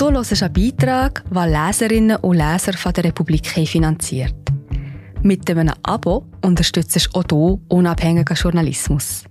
[0.00, 4.34] Du hörst einen Beitrag, den Leserinnen und Leser von der Republik finanziert.
[5.22, 9.24] Mit einem Abo unterstützt auch du unabhängigen Journalismus.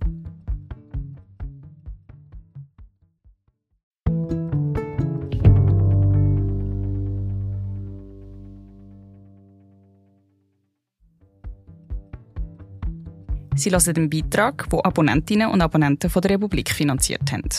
[13.55, 17.49] Sie hören den Beitrag, den Abonnentinnen und Abonnenten von der Republik finanziert haben.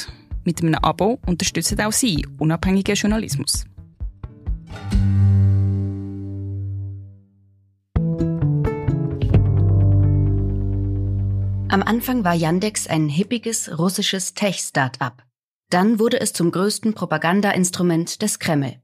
[0.44, 3.64] Mit einem Abo unterstützen auch Sie unabhängigen Journalismus.
[11.68, 15.22] Am Anfang war Yandex ein hippiges russisches Tech-Start-up.
[15.68, 18.80] Dann wurde es zum größten Propagandainstrument des Kreml.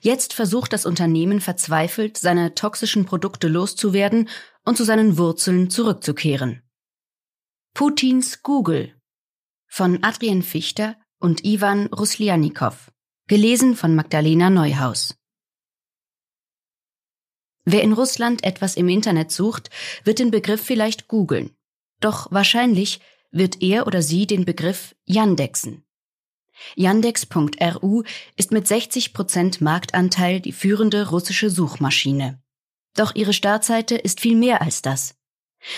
[0.00, 4.28] Jetzt versucht das Unternehmen verzweifelt, seine toxischen Produkte loszuwerden
[4.64, 6.62] und zu seinen Wurzeln zurückzukehren.
[7.74, 8.95] Putins Google
[9.76, 12.90] von Adrian Fichter und Ivan Ruslianikow,
[13.28, 15.18] gelesen von Magdalena Neuhaus.
[17.66, 19.68] Wer in Russland etwas im Internet sucht,
[20.02, 21.54] wird den Begriff vielleicht googeln.
[22.00, 23.00] Doch wahrscheinlich
[23.32, 25.84] wird er oder sie den Begriff Yandexen.
[26.74, 28.02] Yandex.ru
[28.36, 32.42] ist mit 60 Prozent Marktanteil die führende russische Suchmaschine.
[32.94, 35.16] Doch ihre Startseite ist viel mehr als das.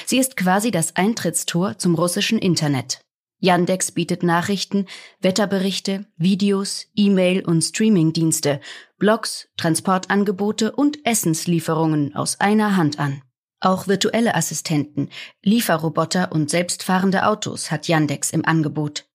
[0.06, 3.00] Sie ist quasi das Eintrittstor zum russischen Internet.
[3.40, 4.86] Yandex bietet Nachrichten,
[5.20, 8.60] Wetterberichte, Videos, E-Mail und Streamingdienste,
[8.98, 13.22] Blogs, Transportangebote und Essenslieferungen aus einer Hand an.
[13.60, 15.08] Auch virtuelle Assistenten,
[15.42, 19.06] Lieferroboter und selbstfahrende Autos hat Yandex im Angebot.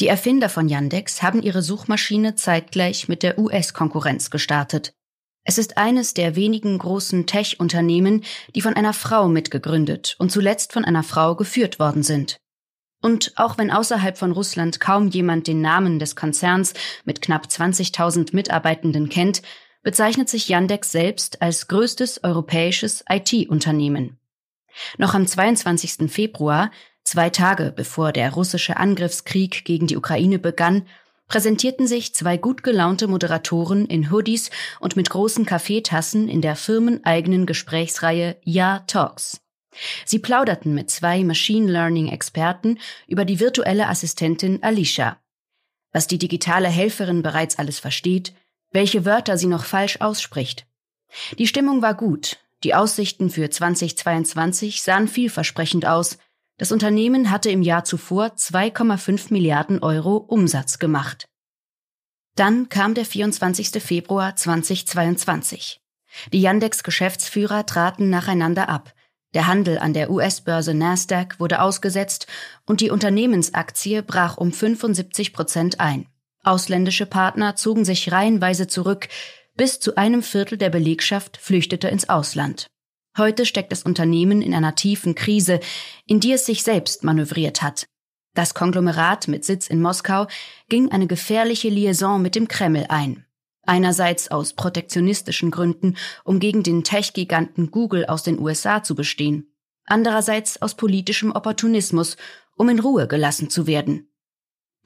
[0.00, 4.92] Die Erfinder von Yandex haben ihre Suchmaschine zeitgleich mit der US-Konkurrenz gestartet.
[5.44, 10.84] Es ist eines der wenigen großen Tech-Unternehmen, die von einer Frau mitgegründet und zuletzt von
[10.84, 12.40] einer Frau geführt worden sind.
[13.06, 18.34] Und auch wenn außerhalb von Russland kaum jemand den Namen des Konzerns mit knapp 20.000
[18.34, 19.42] Mitarbeitenden kennt,
[19.84, 24.18] bezeichnet sich Yandex selbst als größtes europäisches IT-Unternehmen.
[24.98, 26.10] Noch am 22.
[26.10, 26.72] Februar
[27.04, 30.82] Zwei Tage bevor der russische Angriffskrieg gegen die Ukraine begann,
[31.28, 34.50] präsentierten sich zwei gut gelaunte Moderatoren in Hoodies
[34.80, 39.45] und mit großen Kaffeetassen in der firmeneigenen Gesprächsreihe Ja Talks.
[40.04, 45.20] Sie plauderten mit zwei Machine Learning Experten über die virtuelle Assistentin Alicia.
[45.92, 48.34] Was die digitale Helferin bereits alles versteht,
[48.72, 50.66] welche Wörter sie noch falsch ausspricht.
[51.38, 56.18] Die Stimmung war gut, die Aussichten für 2022 sahen vielversprechend aus,
[56.58, 61.28] das Unternehmen hatte im Jahr zuvor 2,5 Milliarden Euro Umsatz gemacht.
[62.34, 63.82] Dann kam der 24.
[63.82, 65.80] Februar 2022.
[66.32, 68.94] Die Yandex-Geschäftsführer traten nacheinander ab.
[69.34, 72.26] Der Handel an der US-Börse Nasdaq wurde ausgesetzt
[72.64, 76.06] und die Unternehmensaktie brach um 75 Prozent ein.
[76.42, 79.08] Ausländische Partner zogen sich reihenweise zurück,
[79.56, 82.66] bis zu einem Viertel der Belegschaft flüchtete ins Ausland.
[83.18, 85.60] Heute steckt das Unternehmen in einer tiefen Krise,
[86.06, 87.86] in die es sich selbst manövriert hat.
[88.34, 90.28] Das Konglomerat mit Sitz in Moskau
[90.68, 93.25] ging eine gefährliche Liaison mit dem Kreml ein.
[93.66, 99.52] Einerseits aus protektionistischen Gründen, um gegen den Tech-Giganten Google aus den USA zu bestehen.
[99.84, 102.16] Andererseits aus politischem Opportunismus,
[102.56, 104.08] um in Ruhe gelassen zu werden.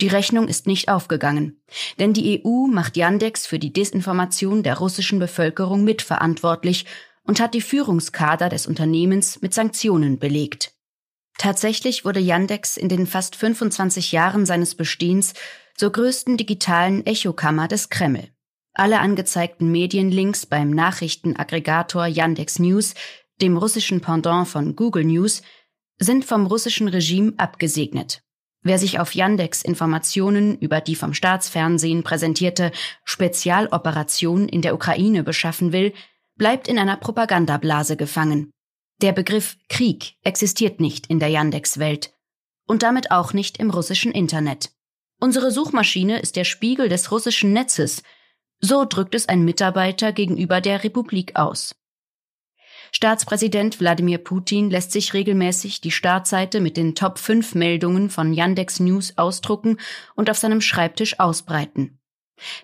[0.00, 1.62] Die Rechnung ist nicht aufgegangen,
[1.98, 6.86] denn die EU macht Yandex für die Desinformation der russischen Bevölkerung mitverantwortlich
[7.22, 10.72] und hat die Führungskader des Unternehmens mit Sanktionen belegt.
[11.36, 15.34] Tatsächlich wurde Yandex in den fast 25 Jahren seines Bestehens
[15.76, 18.28] zur größten digitalen Echokammer des Kreml.
[18.72, 22.94] Alle angezeigten Medienlinks beim Nachrichtenaggregator Yandex News,
[23.41, 25.42] dem russischen Pendant von Google News,
[25.98, 28.22] sind vom russischen Regime abgesegnet.
[28.62, 32.72] Wer sich auf Yandex Informationen über die vom Staatsfernsehen präsentierte
[33.04, 35.92] Spezialoperation in der Ukraine beschaffen will,
[36.36, 38.50] bleibt in einer Propagandablase gefangen.
[39.00, 42.12] Der Begriff Krieg existiert nicht in der Yandex-Welt
[42.66, 44.70] und damit auch nicht im russischen Internet.
[45.19, 48.03] Unsere Suchmaschine ist der Spiegel des russischen Netzes,
[48.60, 51.74] so drückt es ein Mitarbeiter gegenüber der Republik aus.
[52.92, 58.80] Staatspräsident Wladimir Putin lässt sich regelmäßig die Startseite mit den Top 5 Meldungen von Yandex
[58.80, 59.78] News ausdrucken
[60.16, 62.01] und auf seinem Schreibtisch ausbreiten.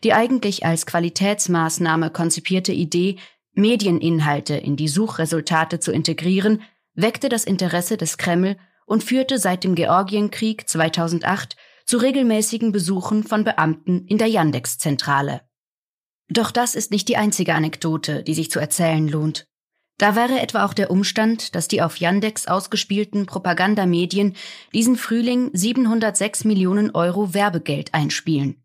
[0.02, 3.16] Die eigentlich als Qualitätsmaßnahme konzipierte Idee,
[3.52, 6.62] Medieninhalte in die Suchresultate zu integrieren,
[6.94, 8.56] weckte das Interesse des Kreml
[8.86, 15.45] und führte seit dem Georgienkrieg 2008 zu regelmäßigen Besuchen von Beamten in der Yandex-Zentrale.
[16.28, 19.46] Doch das ist nicht die einzige Anekdote, die sich zu erzählen lohnt.
[19.98, 24.36] Da wäre etwa auch der Umstand, dass die auf Yandex ausgespielten Propagandamedien
[24.74, 28.62] diesen Frühling 706 Millionen Euro Werbegeld einspielen.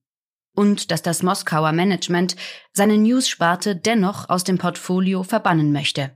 [0.53, 2.35] und dass das Moskauer Management
[2.73, 6.11] seine News-Sparte dennoch aus dem Portfolio verbannen möchte.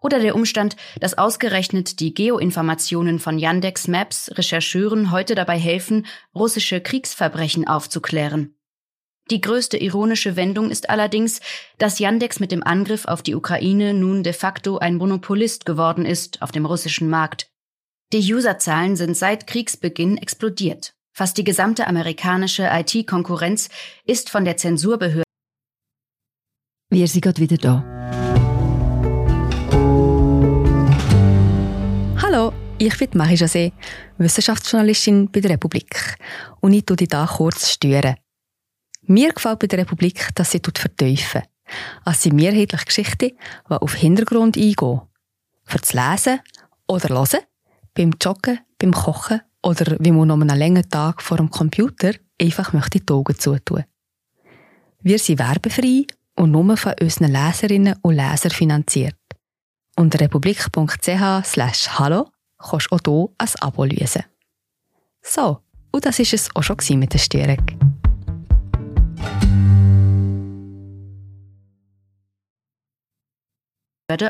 [0.00, 6.80] Oder der Umstand, dass ausgerechnet die Geoinformationen von Yandex Maps Rechercheuren heute dabei helfen, russische
[6.80, 8.56] Kriegsverbrechen aufzuklären.
[9.30, 11.40] Die größte ironische Wendung ist allerdings,
[11.78, 16.42] dass Yandex mit dem Angriff auf die Ukraine nun de facto ein Monopolist geworden ist
[16.42, 17.48] auf dem russischen Markt.
[18.12, 20.92] Die Userzahlen sind seit Kriegsbeginn explodiert.
[21.16, 23.70] Fast die gesamte amerikanische IT-Konkurrenz
[24.04, 25.22] ist von der Zensurbehörde.
[26.90, 27.82] Wir sind gerade wieder da.
[32.20, 33.72] Hallo, ich bin Marie José,
[34.18, 36.16] Wissenschaftsjournalistin bei der Republik.
[36.60, 38.16] Und ich tue dich hier kurz stören.
[39.06, 41.42] Mir gefällt bei der Republik, dass sie vertiefen.
[42.04, 43.32] Es sind mehrheitlich Geschichten,
[43.68, 45.00] die auf Hintergrund eingehen.
[45.64, 46.40] Für das Lesen
[46.86, 47.40] oder Hören,
[47.94, 52.72] beim Joggen, beim Kochen oder wie man noch einen langen Tag vor dem Computer einfach
[52.72, 53.84] möchte die Augen zutun.
[55.00, 56.06] Wir sind werbefrei
[56.36, 59.16] und nur von unseren Leserinnen und Lesern finanziert.
[59.96, 64.24] Unter republik.ch slash hallo kannst du auch hier ein Abo lösen.
[65.22, 65.60] So,
[65.92, 68.03] und das war es auch schon mit der Störung.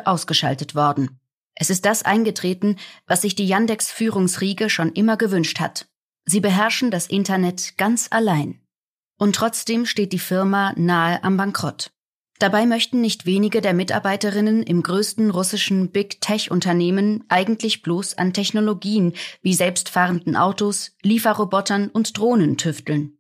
[0.07, 1.21] Ausgeschaltet worden.
[1.55, 2.77] Es ist das eingetreten,
[3.07, 5.87] was sich die Yandex-Führungsriege schon immer gewünscht hat.
[6.25, 8.61] Sie beherrschen das Internet ganz allein.
[9.19, 11.91] Und trotzdem steht die Firma nahe am Bankrott.
[12.41, 19.13] Dabei möchten nicht wenige der Mitarbeiterinnen im größten russischen Big Tech-Unternehmen eigentlich bloß an Technologien
[19.43, 23.19] wie selbstfahrenden Autos, Lieferrobotern und Drohnen tüfteln.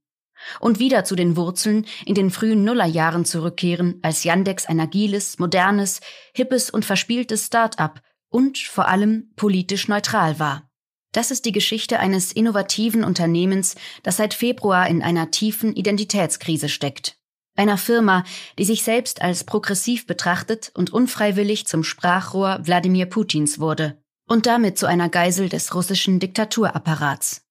[0.60, 6.00] Und wieder zu den Wurzeln in den frühen Nullerjahren zurückkehren, als Yandex ein agiles, modernes,
[6.34, 10.68] hippes und verspieltes Start-up und vor allem politisch neutral war.
[11.12, 17.16] Das ist die Geschichte eines innovativen Unternehmens, das seit Februar in einer tiefen Identitätskrise steckt.
[17.56, 18.24] Einer Firma,
[18.58, 24.76] die sich selbst als progressiv betrachtet und unfreiwillig zum Sprachrohr Wladimir Putins wurde und damit
[24.76, 27.43] zu einer Geisel des russischen Diktaturapparats.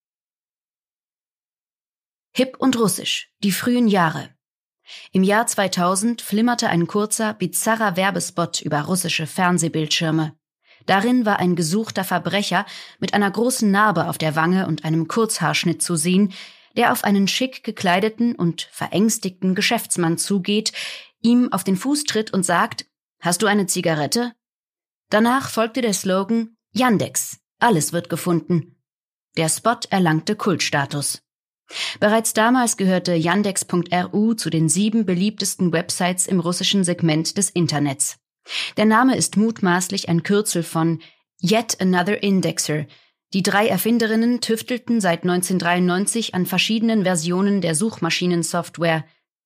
[2.35, 4.30] Hip und russisch, die frühen Jahre.
[5.12, 10.35] Im Jahr 2000 flimmerte ein kurzer, bizarrer Werbespot über russische Fernsehbildschirme.
[10.88, 12.65] Darin war ein gesuchter Verbrecher
[13.00, 16.33] mit einer großen Narbe auf der Wange und einem Kurzhaarschnitt zu sehen,
[16.75, 20.74] der auf einen schick gekleideten und verängstigten Geschäftsmann zugeht,
[21.21, 22.88] ihm auf den Fuß tritt und sagt,
[23.21, 24.33] Hast du eine Zigarette?
[25.09, 28.75] Danach folgte der Slogan Yandex, alles wird gefunden.
[29.38, 31.21] Der Spot erlangte Kultstatus.
[32.00, 38.18] Bereits damals gehörte Yandex.ru zu den sieben beliebtesten Websites im russischen Segment des Internets.
[38.78, 41.02] Der Name ist mutmaßlich ein Kürzel von
[41.42, 42.86] Yet Another Indexer.
[43.34, 49.06] Die drei Erfinderinnen tüftelten seit 1993 an verschiedenen Versionen der Suchmaschinensoftware.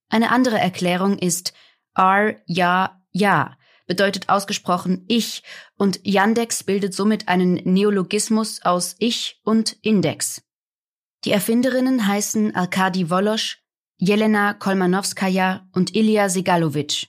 [0.09, 1.53] Eine andere Erklärung ist
[1.95, 3.57] R, ja, ja,
[3.87, 5.43] bedeutet ausgesprochen ich
[5.77, 10.41] und Yandex bildet somit einen Neologismus aus ich und Index.
[11.27, 13.61] Die Erfinderinnen heißen Arkadi Wolosch,
[13.97, 17.07] Jelena Kolmanowskaja und Ilya Segalowitsch.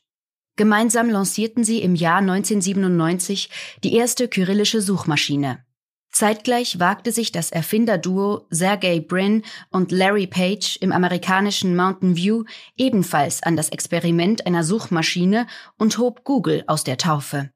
[0.56, 3.48] Gemeinsam lancierten sie im Jahr 1997
[3.84, 5.64] die erste kyrillische Suchmaschine.
[6.10, 12.42] Zeitgleich wagte sich das Erfinderduo Sergey Brin und Larry Page im amerikanischen Mountain View
[12.76, 15.46] ebenfalls an das Experiment einer Suchmaschine
[15.78, 17.50] und hob Google aus der Taufe.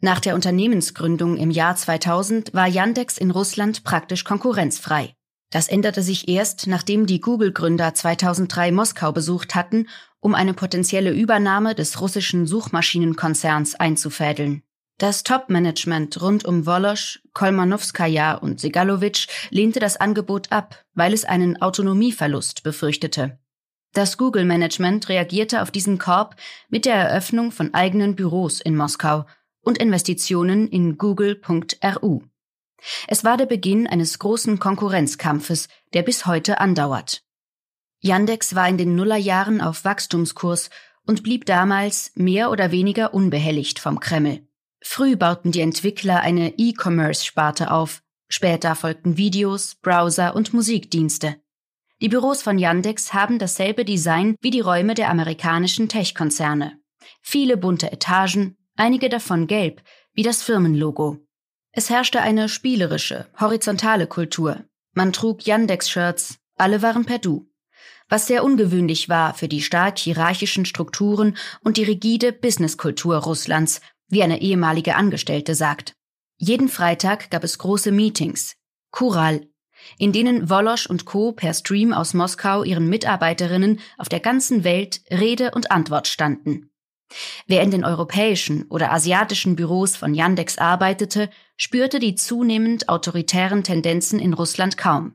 [0.00, 5.16] Nach der Unternehmensgründung im Jahr 2000 war Yandex in Russland praktisch konkurrenzfrei.
[5.54, 9.86] Das änderte sich erst, nachdem die Google-Gründer 2003 Moskau besucht hatten,
[10.18, 14.64] um eine potenzielle Übernahme des russischen Suchmaschinenkonzerns einzufädeln.
[14.98, 21.62] Das Top-Management rund um Wolosch, Kolmanowskaja und Segalowitsch lehnte das Angebot ab, weil es einen
[21.62, 23.38] Autonomieverlust befürchtete.
[23.92, 26.34] Das Google-Management reagierte auf diesen Korb
[26.68, 29.24] mit der Eröffnung von eigenen Büros in Moskau
[29.60, 32.22] und Investitionen in google.ru.
[33.08, 37.22] Es war der Beginn eines großen Konkurrenzkampfes, der bis heute andauert.
[38.00, 40.70] Yandex war in den Nullerjahren auf Wachstumskurs
[41.06, 44.46] und blieb damals mehr oder weniger unbehelligt vom Kreml.
[44.82, 51.36] Früh bauten die Entwickler eine E-Commerce-Sparte auf, später folgten Videos, Browser und Musikdienste.
[52.02, 56.78] Die Büros von Yandex haben dasselbe Design wie die Räume der amerikanischen Tech-Konzerne.
[57.22, 61.23] Viele bunte Etagen, einige davon gelb, wie das Firmenlogo.
[61.76, 64.64] Es herrschte eine spielerische, horizontale Kultur.
[64.92, 67.50] Man trug Yandex-Shirts, alle waren per Du.
[68.08, 74.22] Was sehr ungewöhnlich war für die stark hierarchischen Strukturen und die rigide Businesskultur Russlands, wie
[74.22, 75.94] eine ehemalige Angestellte sagt.
[76.36, 78.54] Jeden Freitag gab es große Meetings.
[78.92, 79.48] Kural.
[79.98, 81.32] in denen Wolosch und Co.
[81.32, 86.70] per Stream aus Moskau ihren Mitarbeiterinnen auf der ganzen Welt Rede und Antwort standen.
[87.46, 94.18] Wer in den europäischen oder asiatischen Büros von Yandex arbeitete, spürte die zunehmend autoritären Tendenzen
[94.18, 95.14] in Russland kaum.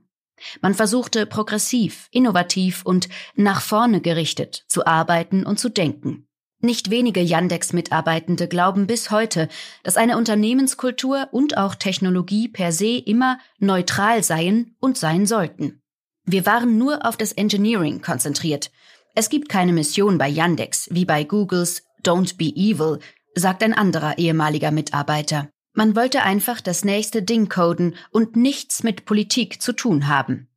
[0.61, 6.27] Man versuchte progressiv, innovativ und nach vorne gerichtet zu arbeiten und zu denken.
[6.61, 9.47] Nicht wenige Yandex-Mitarbeitende glauben bis heute,
[9.83, 15.81] dass eine Unternehmenskultur und auch Technologie per se immer neutral seien und sein sollten.
[16.25, 18.71] Wir waren nur auf das Engineering konzentriert.
[19.15, 22.99] Es gibt keine Mission bei Yandex wie bei Googles Don't be evil,
[23.35, 25.49] sagt ein anderer ehemaliger Mitarbeiter.
[25.73, 30.47] Man wollte einfach das nächste Ding coden und nichts mit Politik zu tun haben.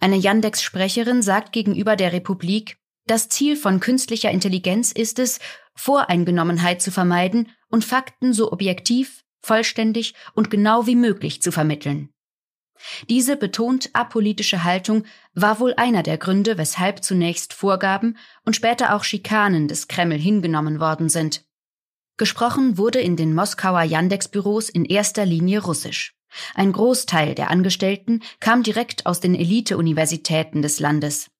[0.00, 5.38] Eine Yandex-Sprecherin sagt gegenüber der Republik, das Ziel von künstlicher Intelligenz ist es,
[5.74, 12.08] Voreingenommenheit zu vermeiden und Fakten so objektiv, vollständig und genau wie möglich zu vermitteln.
[13.08, 15.04] Diese betont apolitische Haltung
[15.34, 20.80] war wohl einer der Gründe, weshalb zunächst Vorgaben und später auch Schikanen des Kreml hingenommen
[20.80, 21.44] worden sind.
[22.16, 26.14] Gesprochen wurde in den Moskauer Yandex-Büros in erster Linie Russisch.
[26.54, 31.30] Ein Großteil der Angestellten kam direkt aus den Elite-Universitäten des Landes.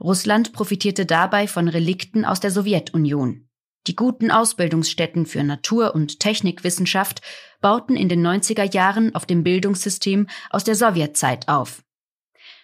[0.00, 3.48] Russland profitierte dabei von Relikten aus der Sowjetunion.
[3.86, 7.20] Die guten Ausbildungsstätten für Natur- und Technikwissenschaft
[7.60, 11.82] bauten in den 90er Jahren auf dem Bildungssystem aus der Sowjetzeit auf.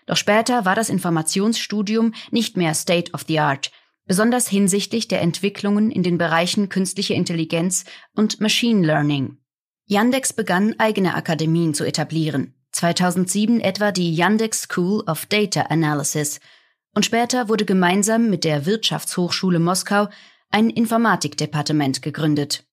[0.07, 3.71] Doch später war das Informationsstudium nicht mehr State of the Art,
[4.05, 7.85] besonders hinsichtlich der Entwicklungen in den Bereichen künstliche Intelligenz
[8.17, 9.39] und Machine Learning.
[9.87, 12.55] Yandex begann eigene Akademien zu etablieren.
[12.73, 16.41] 2007 etwa die Yandex School of Data Analysis–
[16.95, 20.09] und später wurde gemeinsam mit der Wirtschaftshochschule Moskau
[20.53, 22.65] ein Informatikdepartement gegründet.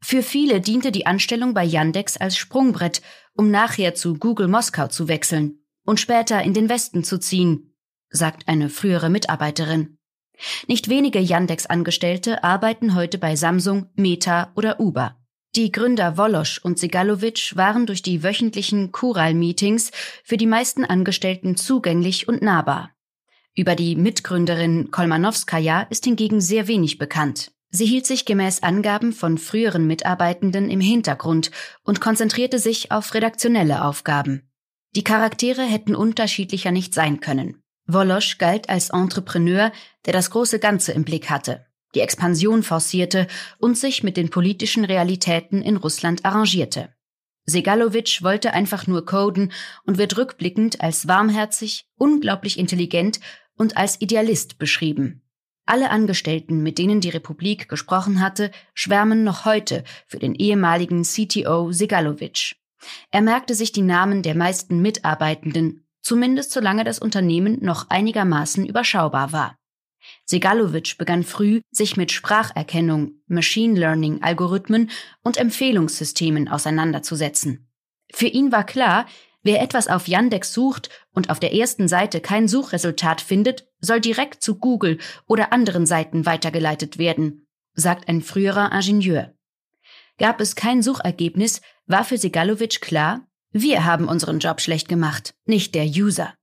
[0.00, 3.02] Für viele diente die Anstellung bei Yandex als Sprungbrett,
[3.34, 7.74] um nachher zu Google Moskau zu wechseln und später in den Westen zu ziehen,
[8.10, 9.98] sagt eine frühere Mitarbeiterin.
[10.66, 15.16] Nicht wenige Yandex-Angestellte arbeiten heute bei Samsung, Meta oder Uber.
[15.54, 19.90] Die Gründer Wolosch und Segalovic waren durch die wöchentlichen Kural-Meetings
[20.22, 22.95] für die meisten Angestellten zugänglich und nahbar.
[23.58, 27.52] Über die Mitgründerin Kolmanowskaja ist hingegen sehr wenig bekannt.
[27.70, 31.50] Sie hielt sich gemäß Angaben von früheren Mitarbeitenden im Hintergrund
[31.82, 34.50] und konzentrierte sich auf redaktionelle Aufgaben.
[34.94, 37.62] Die Charaktere hätten unterschiedlicher nicht sein können.
[37.86, 39.72] Wolosch galt als Entrepreneur,
[40.04, 43.26] der das große Ganze im Blick hatte, die Expansion forcierte
[43.58, 46.90] und sich mit den politischen Realitäten in Russland arrangierte.
[47.46, 49.52] Segalovic wollte einfach nur coden
[49.86, 53.20] und wird rückblickend als warmherzig, unglaublich intelligent
[53.56, 55.22] und als Idealist beschrieben.
[55.66, 61.72] Alle Angestellten, mit denen die Republik gesprochen hatte, schwärmen noch heute für den ehemaligen CTO
[61.72, 62.54] Segalovic.
[63.10, 69.32] Er merkte sich die Namen der meisten Mitarbeitenden, zumindest solange das Unternehmen noch einigermaßen überschaubar
[69.32, 69.56] war.
[70.24, 74.90] Segalovic begann früh, sich mit Spracherkennung, Machine Learning Algorithmen
[75.24, 77.68] und Empfehlungssystemen auseinanderzusetzen.
[78.12, 79.06] Für ihn war klar,
[79.46, 84.42] Wer etwas auf Yandex sucht und auf der ersten Seite kein Suchresultat findet, soll direkt
[84.42, 84.98] zu Google
[85.28, 89.36] oder anderen Seiten weitergeleitet werden, sagt ein früherer Ingenieur.
[90.18, 95.76] Gab es kein Suchergebnis, war für Segalovic klar, wir haben unseren Job schlecht gemacht, nicht
[95.76, 96.34] der User.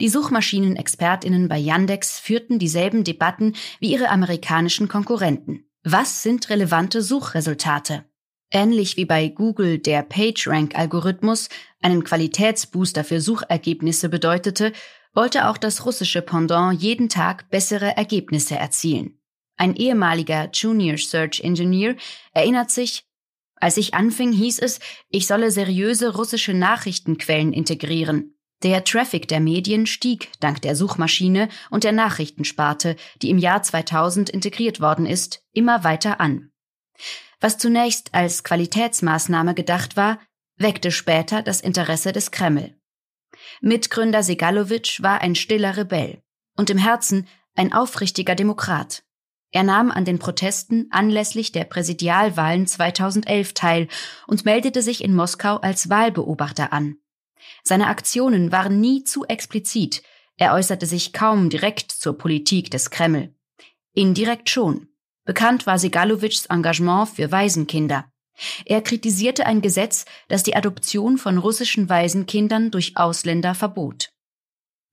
[0.00, 5.68] Die Suchmaschinenexpertinnen bei Yandex führten dieselben Debatten wie ihre amerikanischen Konkurrenten.
[5.82, 8.06] Was sind relevante Suchresultate?
[8.54, 11.48] Ähnlich wie bei Google der PageRank-Algorithmus
[11.82, 14.72] einen Qualitätsbooster für Suchergebnisse bedeutete,
[15.12, 19.18] wollte auch das russische Pendant jeden Tag bessere Ergebnisse erzielen.
[19.56, 21.96] Ein ehemaliger Junior Search Engineer
[22.32, 23.04] erinnert sich,
[23.56, 28.36] als ich anfing, hieß es, ich solle seriöse russische Nachrichtenquellen integrieren.
[28.62, 34.30] Der Traffic der Medien stieg dank der Suchmaschine und der Nachrichtensparte, die im Jahr 2000
[34.30, 36.52] integriert worden ist, immer weiter an.
[37.44, 40.18] Was zunächst als Qualitätsmaßnahme gedacht war,
[40.56, 42.74] weckte später das Interesse des Kreml.
[43.60, 46.22] Mitgründer Segalowitsch war ein stiller Rebell
[46.56, 49.04] und im Herzen ein aufrichtiger Demokrat.
[49.50, 53.88] Er nahm an den Protesten anlässlich der Präsidialwahlen 2011 teil
[54.26, 56.96] und meldete sich in Moskau als Wahlbeobachter an.
[57.62, 60.02] Seine Aktionen waren nie zu explizit,
[60.38, 63.34] er äußerte sich kaum direkt zur Politik des Kreml.
[63.92, 64.88] Indirekt schon.
[65.24, 68.04] Bekannt war Segalowitschs Engagement für Waisenkinder.
[68.64, 74.10] Er kritisierte ein Gesetz, das die Adoption von russischen Waisenkindern durch Ausländer verbot.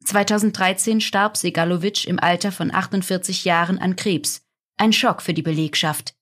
[0.05, 4.43] 2013 starb Segalowitsch im Alter von 48 Jahren an Krebs.
[4.77, 6.15] Ein Schock für die Belegschaft.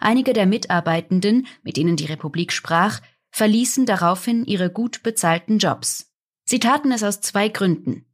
[0.00, 6.12] Einige der Mitarbeitenden, mit denen die Republik sprach, verließen daraufhin ihre gut bezahlten Jobs.
[6.44, 8.06] Sie taten es aus zwei Gründen.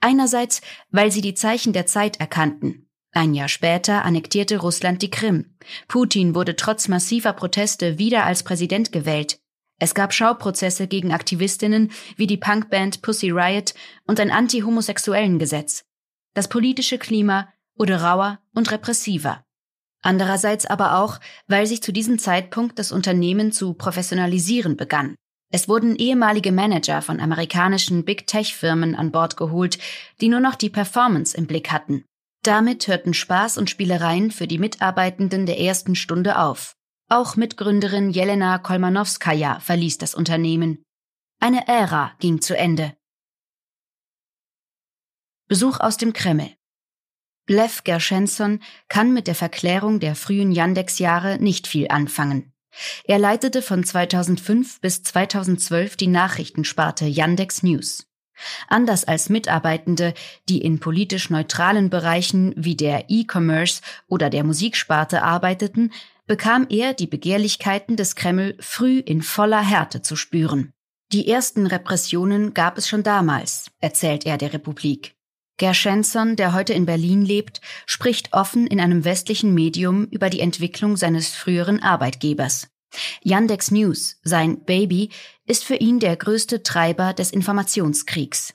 [0.00, 2.83] Einerseits, weil sie die Zeichen der Zeit erkannten.
[3.16, 5.54] Ein Jahr später annektierte Russland die Krim.
[5.86, 9.38] Putin wurde trotz massiver Proteste wieder als Präsident gewählt.
[9.78, 13.74] Es gab Schauprozesse gegen Aktivistinnen wie die Punkband Pussy Riot
[14.08, 15.84] und ein anti-homosexuellen Gesetz.
[16.34, 19.44] Das politische Klima wurde rauer und repressiver.
[20.02, 25.14] Andererseits aber auch, weil sich zu diesem Zeitpunkt das Unternehmen zu professionalisieren begann.
[25.52, 29.78] Es wurden ehemalige Manager von amerikanischen Big Tech-Firmen an Bord geholt,
[30.20, 32.04] die nur noch die Performance im Blick hatten.
[32.44, 36.76] Damit hörten Spaß und Spielereien für die Mitarbeitenden der ersten Stunde auf.
[37.08, 40.84] Auch Mitgründerin Jelena Kolmanowskaja verließ das Unternehmen.
[41.40, 42.94] Eine Ära ging zu Ende.
[45.48, 46.50] Besuch aus dem Kreml.
[47.48, 52.52] Lev Gershensson kann mit der Verklärung der frühen Yandex-Jahre nicht viel anfangen.
[53.04, 58.06] Er leitete von 2005 bis 2012 die Nachrichtensparte Yandex News.
[58.68, 60.14] Anders als Mitarbeitende,
[60.48, 65.92] die in politisch neutralen Bereichen wie der E-Commerce oder der Musiksparte arbeiteten,
[66.26, 70.72] bekam er die Begehrlichkeiten des Kreml früh in voller Härte zu spüren.
[71.12, 75.14] Die ersten Repressionen gab es schon damals, erzählt er der Republik.
[75.56, 80.96] Gershensson, der heute in Berlin lebt, spricht offen in einem westlichen Medium über die Entwicklung
[80.96, 82.68] seines früheren Arbeitgebers.
[83.22, 85.10] Yandex News, sein Baby,
[85.46, 88.54] ist für ihn der größte Treiber des Informationskriegs.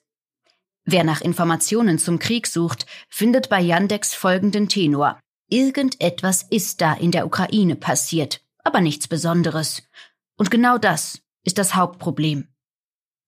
[0.86, 5.20] Wer nach Informationen zum Krieg sucht, findet bei Yandex folgenden Tenor.
[5.50, 9.84] Irgendetwas ist da in der Ukraine passiert, aber nichts Besonderes.
[10.36, 12.48] Und genau das ist das Hauptproblem.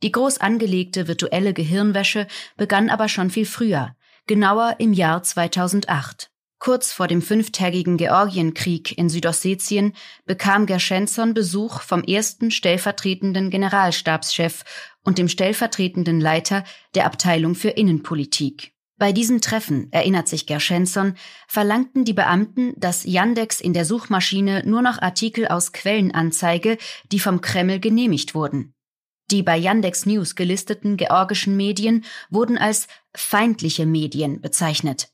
[0.02, 2.28] Die groß angelegte virtuelle Gehirnwäsche
[2.58, 6.31] begann aber schon viel früher, genauer im Jahr 2008.
[6.62, 9.94] Kurz vor dem fünftägigen Georgienkrieg in Südossetien
[10.28, 14.64] bekam Gershensson Besuch vom ersten stellvertretenden Generalstabschef
[15.04, 16.64] und dem stellvertretenden Leiter
[16.94, 18.74] der Abteilung für Innenpolitik.
[19.00, 21.16] Bei diesem Treffen, erinnert sich Gershensson,
[21.48, 26.78] verlangten die Beamten, dass Yandex in der Suchmaschine nur noch Artikel aus Quellen anzeige,
[27.12, 28.76] die vom Kreml genehmigt wurden.
[29.32, 35.11] Die bei Yandex News gelisteten georgischen Medien wurden als feindliche Medien bezeichnet.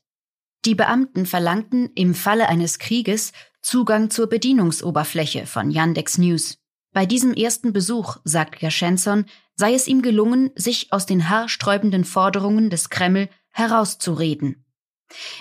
[0.64, 6.58] Die Beamten verlangten im Falle eines Krieges Zugang zur Bedienungsoberfläche von Yandex News.
[6.92, 12.70] Bei diesem ersten Besuch, sagt Gershensson, sei es ihm gelungen, sich aus den haarsträubenden Forderungen
[12.70, 14.64] des Kreml herauszureden.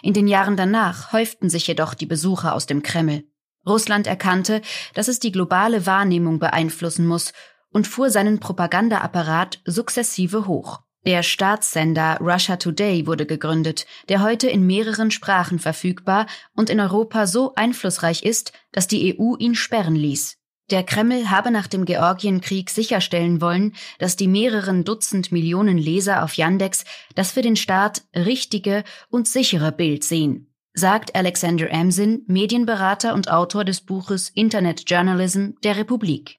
[0.02, 3.24] In den Jahren danach häuften sich jedoch die Besucher aus dem Kreml.
[3.66, 4.62] Russland erkannte,
[4.94, 7.34] dass es die globale Wahrnehmung beeinflussen muss
[7.70, 10.82] und fuhr seinen Propagandaapparat sukzessive hoch.
[11.08, 17.28] Der Staatssender Russia Today wurde gegründet, der heute in mehreren Sprachen verfügbar und in Europa
[17.28, 20.36] so einflussreich ist, dass die EU ihn sperren ließ.
[20.70, 26.34] Der Kreml habe nach dem Georgienkrieg sicherstellen wollen, dass die mehreren Dutzend Millionen Leser auf
[26.34, 26.84] Yandex
[27.16, 33.64] das für den Staat richtige und sichere Bild sehen, sagt Alexander Amsin, Medienberater und Autor
[33.64, 36.37] des Buches Internet Journalism der Republik.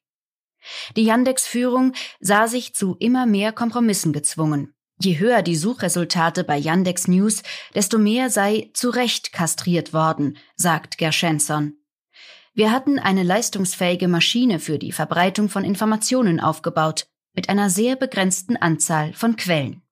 [0.96, 4.74] Die Yandex-Führung sah sich zu immer mehr Kompromissen gezwungen.
[5.00, 7.42] Je höher die Suchresultate bei Yandex News,
[7.74, 11.74] desto mehr sei zu Recht kastriert worden, sagt Gershensson.
[12.52, 18.56] Wir hatten eine leistungsfähige Maschine für die Verbreitung von Informationen aufgebaut, mit einer sehr begrenzten
[18.56, 19.82] Anzahl von Quellen.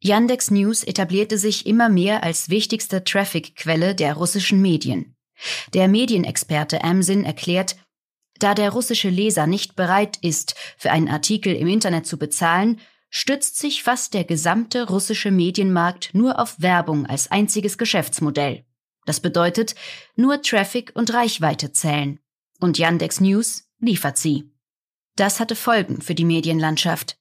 [0.00, 5.16] Yandex News etablierte sich immer mehr als wichtigste Traffic-Quelle der russischen Medien.
[5.74, 7.74] Der Medienexperte Amsin erklärt,
[8.38, 13.58] da der russische Leser nicht bereit ist, für einen Artikel im Internet zu bezahlen, stützt
[13.58, 18.64] sich fast der gesamte russische Medienmarkt nur auf Werbung als einziges Geschäftsmodell.
[19.06, 19.74] Das bedeutet,
[20.16, 22.20] nur Traffic und Reichweite zählen.
[22.60, 24.50] Und Yandex News liefert sie.
[25.16, 27.16] Das hatte Folgen für die Medienlandschaft.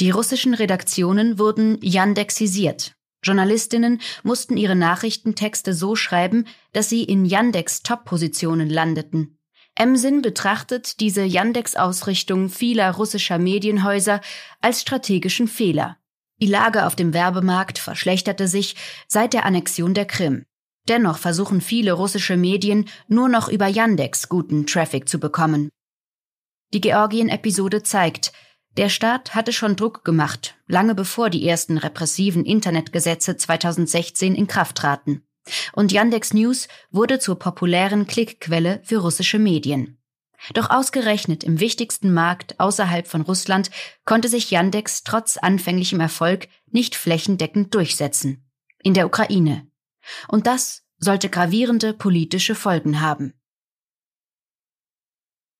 [0.00, 2.94] Die russischen Redaktionen wurden Yandexisiert.
[3.22, 9.38] Journalistinnen mussten ihre Nachrichtentexte so schreiben, dass sie in Yandex Top-Positionen landeten.
[9.80, 14.20] Emsin betrachtet diese Yandex-Ausrichtung vieler russischer Medienhäuser
[14.60, 15.96] als strategischen Fehler.
[16.42, 18.76] Die Lage auf dem Werbemarkt verschlechterte sich
[19.08, 20.44] seit der Annexion der Krim.
[20.86, 25.70] Dennoch versuchen viele russische Medien nur noch über Yandex guten Traffic zu bekommen.
[26.74, 28.34] Die Georgien-Episode zeigt,
[28.76, 34.76] der Staat hatte schon Druck gemacht, lange bevor die ersten repressiven Internetgesetze 2016 in Kraft
[34.76, 35.22] traten.
[35.72, 39.98] Und Yandex News wurde zur populären Klickquelle für russische Medien.
[40.54, 43.70] Doch ausgerechnet im wichtigsten Markt außerhalb von Russland
[44.04, 48.50] konnte sich Yandex trotz anfänglichem Erfolg nicht flächendeckend durchsetzen.
[48.82, 49.66] In der Ukraine.
[50.28, 53.34] Und das sollte gravierende politische Folgen haben.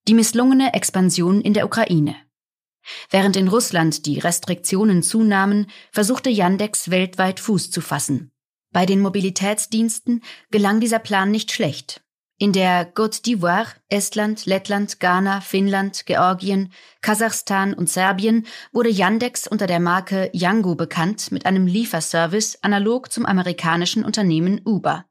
[0.07, 2.15] Die misslungene Expansion in der Ukraine.
[3.11, 8.30] Während in Russland die Restriktionen zunahmen, versuchte Yandex weltweit Fuß zu fassen.
[8.71, 12.01] Bei den Mobilitätsdiensten gelang dieser Plan nicht schlecht.
[12.37, 19.67] In der Côte d'Ivoire, Estland, Lettland, Ghana, Finnland, Georgien, Kasachstan und Serbien wurde Yandex unter
[19.67, 25.05] der Marke Yango bekannt mit einem Lieferservice analog zum amerikanischen Unternehmen Uber.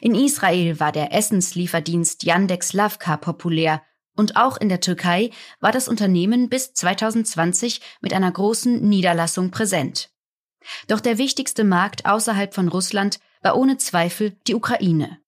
[0.00, 3.82] In Israel war der Essenslieferdienst Yandex Lavka populär
[4.14, 10.10] und auch in der Türkei war das Unternehmen bis 2020 mit einer großen Niederlassung präsent.
[10.86, 15.18] Doch der wichtigste Markt außerhalb von Russland war ohne Zweifel die Ukraine.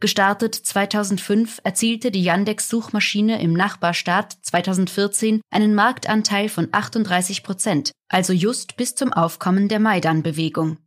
[0.00, 8.76] Gestartet 2005 erzielte die Yandex-Suchmaschine im Nachbarstaat 2014 einen Marktanteil von 38 Prozent, also just
[8.76, 10.78] bis zum Aufkommen der Maidan-Bewegung.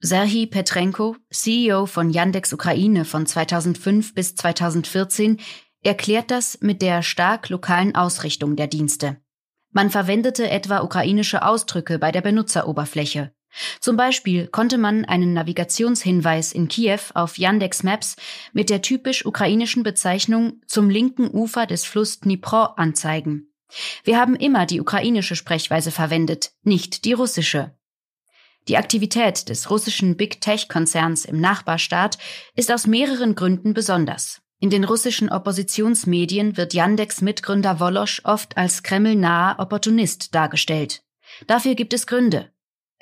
[0.00, 5.38] Serhii Petrenko, CEO von Yandex Ukraine von 2005 bis 2014,
[5.84, 9.18] erklärt das mit der stark lokalen Ausrichtung der Dienste.
[9.70, 13.32] Man verwendete etwa ukrainische Ausdrücke bei der Benutzeroberfläche.
[13.80, 18.16] Zum Beispiel konnte man einen Navigationshinweis in Kiew auf Yandex Maps
[18.52, 23.48] mit der typisch ukrainischen Bezeichnung zum linken Ufer des Fluss Dnipro anzeigen.
[24.04, 27.74] Wir haben immer die ukrainische Sprechweise verwendet, nicht die russische.
[28.68, 32.18] Die Aktivität des russischen Big Tech Konzerns im Nachbarstaat
[32.54, 34.40] ist aus mehreren Gründen besonders.
[34.58, 41.02] In den russischen Oppositionsmedien wird Yandex Mitgründer Wolosch oft als kremlnaher Opportunist dargestellt.
[41.46, 42.53] Dafür gibt es Gründe.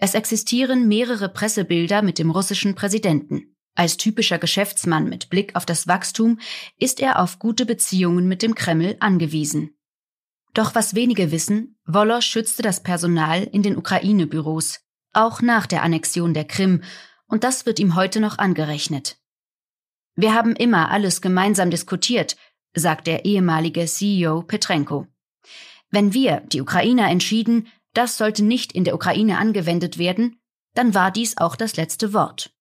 [0.04, 3.54] Es existieren mehrere Pressebilder mit dem russischen Präsidenten.
[3.76, 6.40] Als typischer Geschäftsmann mit Blick auf das Wachstum
[6.76, 9.78] ist er auf gute Beziehungen mit dem Kreml angewiesen.
[10.54, 14.80] Doch was wenige wissen, Wolosch schützte das Personal in den Ukraine-Büros,
[15.12, 16.82] auch nach der Annexion der Krim,
[17.28, 19.18] und das wird ihm heute noch angerechnet.
[20.16, 22.36] Wir haben immer alles gemeinsam diskutiert,
[22.74, 25.06] sagt der ehemalige CEO Petrenko.
[25.90, 30.40] Wenn wir, die Ukrainer, entschieden, das sollte nicht in der Ukraine angewendet werden,
[30.74, 32.52] dann war dies auch das letzte Wort.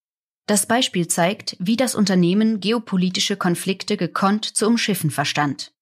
[0.47, 5.73] Das Beispiel zeigt, wie das Unternehmen geopolitische Konflikte gekonnt zu umschiffen verstand.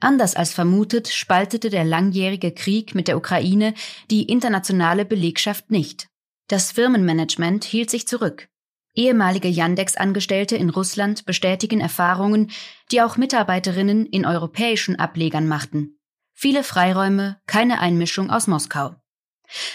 [0.00, 3.74] Anders als vermutet, spaltete der langjährige Krieg mit der Ukraine
[4.10, 6.08] die internationale Belegschaft nicht.
[6.48, 8.48] Das Firmenmanagement hielt sich zurück.
[8.94, 12.50] Ehemalige Yandex-Angestellte in Russland bestätigen Erfahrungen,
[12.90, 15.97] die auch Mitarbeiterinnen in europäischen Ablegern machten
[16.40, 18.94] viele Freiräume, keine Einmischung aus Moskau.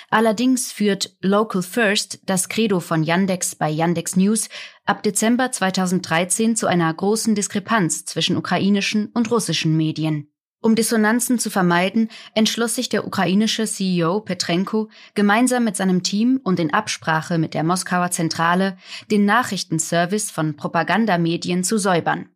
[0.10, 4.48] Allerdings führt Local First, das Credo von Yandex bei Yandex News,
[4.86, 10.32] ab Dezember 2013 zu einer großen Diskrepanz zwischen ukrainischen und russischen Medien.
[10.62, 16.62] Um Dissonanzen zu vermeiden, entschloss sich der ukrainische CEO Petrenko gemeinsam mit seinem Team und
[16.62, 18.78] in Absprache mit der Moskauer Zentrale
[19.12, 22.30] den Nachrichtenservice von Propagandamedien zu säubern.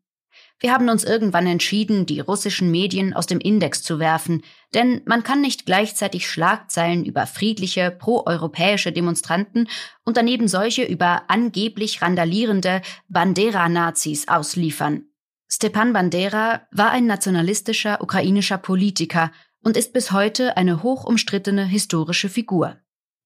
[0.60, 4.42] Wir haben uns irgendwann entschieden, die russischen Medien aus dem Index zu werfen,
[4.74, 9.68] denn man kann nicht gleichzeitig Schlagzeilen über friedliche, proeuropäische Demonstranten
[10.04, 15.04] und daneben solche über angeblich randalierende Bandera-Nazis ausliefern.
[15.48, 19.32] Stepan Bandera war ein nationalistischer ukrainischer Politiker
[19.64, 22.78] und ist bis heute eine hoch umstrittene historische Figur.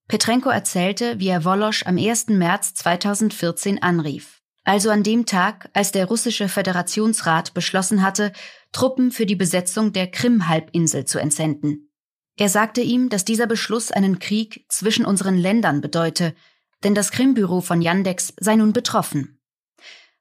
[0.09, 2.27] Petrenko erzählte, wie er Wolosch am 1.
[2.27, 8.31] März 2014 anrief also an dem Tag, als der russische Föderationsrat beschlossen hatte,
[8.71, 11.89] Truppen für die Besetzung der Krim-Halbinsel zu entsenden.
[12.37, 16.35] Er sagte ihm, dass dieser Beschluss einen Krieg zwischen unseren Ländern bedeute,
[16.83, 19.39] denn das Krimbüro von Yandex sei nun betroffen.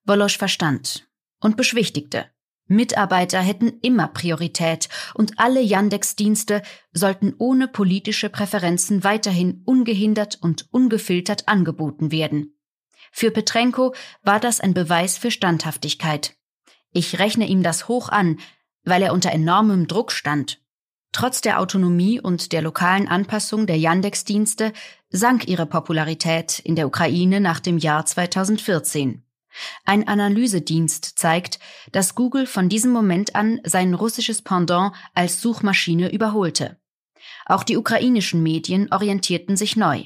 [0.05, 1.09] Wolosch verstand
[1.41, 2.27] und beschwichtigte.
[2.67, 11.49] Mitarbeiter hätten immer Priorität und alle Yandex-Dienste sollten ohne politische Präferenzen weiterhin ungehindert und ungefiltert
[11.49, 12.60] angeboten werden.
[13.11, 16.37] Für Petrenko war das ein Beweis für Standhaftigkeit.
[16.93, 18.39] Ich rechne ihm das hoch an,
[18.85, 20.61] weil er unter enormem Druck stand.
[21.13, 24.73] Trotz der Autonomie und der lokalen Anpassung der Yandex-Dienste
[25.11, 29.25] sank ihre Popularität in der Ukraine nach dem Jahr 2014.
[29.85, 31.59] Ein Analysedienst zeigt,
[31.91, 36.79] dass Google von diesem Moment an sein russisches Pendant als Suchmaschine überholte.
[37.47, 40.05] Auch die ukrainischen Medien orientierten sich neu.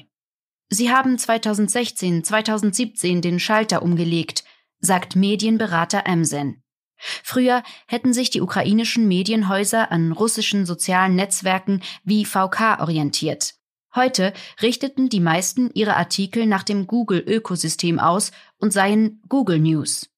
[0.69, 4.43] Sie haben 2016, 2017 den Schalter umgelegt,
[4.79, 6.63] sagt Medienberater Emsen.
[6.97, 13.55] Früher hätten sich die ukrainischen Medienhäuser an russischen sozialen Netzwerken wie VK orientiert.
[13.93, 20.09] Heute richteten die meisten ihre Artikel nach dem Google-Ökosystem aus und seien Google News.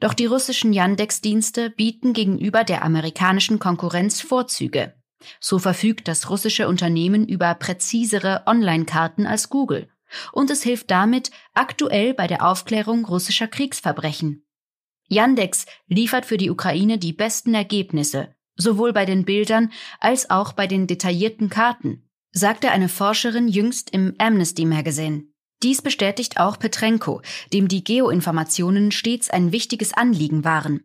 [0.00, 4.94] Doch die russischen Yandex-Dienste bieten gegenüber der amerikanischen Konkurrenz Vorzüge.
[5.40, 9.88] So verfügt das russische Unternehmen über präzisere Online-Karten als Google
[10.32, 14.46] und es hilft damit aktuell bei der Aufklärung russischer Kriegsverbrechen.
[15.08, 20.66] Yandex liefert für die Ukraine die besten Ergebnisse, sowohl bei den Bildern als auch bei
[20.66, 25.24] den detaillierten Karten, sagte eine Forscherin jüngst im Amnesty Magazine.
[25.62, 27.22] Dies bestätigt auch Petrenko,
[27.52, 30.84] dem die Geoinformationen stets ein wichtiges Anliegen waren.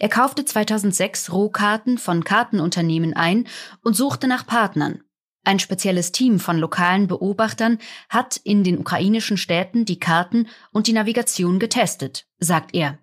[0.00, 3.46] Er kaufte 2006 Rohkarten von Kartenunternehmen ein
[3.82, 5.02] und suchte nach Partnern.
[5.44, 10.92] Ein spezielles Team von lokalen Beobachtern hat in den ukrainischen Städten die Karten und die
[10.92, 12.98] Navigation getestet, sagt er.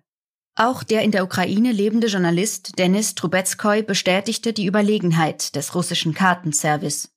[0.56, 7.10] Auch der in der Ukraine lebende Journalist Denis Trubetskoy bestätigte die Überlegenheit des russischen Kartenservice.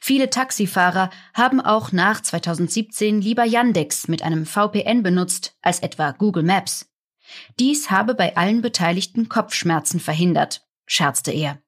[0.00, 6.42] Viele Taxifahrer haben auch nach 2017 lieber Yandex mit einem VPN benutzt als etwa Google
[6.42, 6.89] Maps.
[7.58, 11.58] Dies habe bei allen Beteiligten Kopfschmerzen verhindert, scherzte er.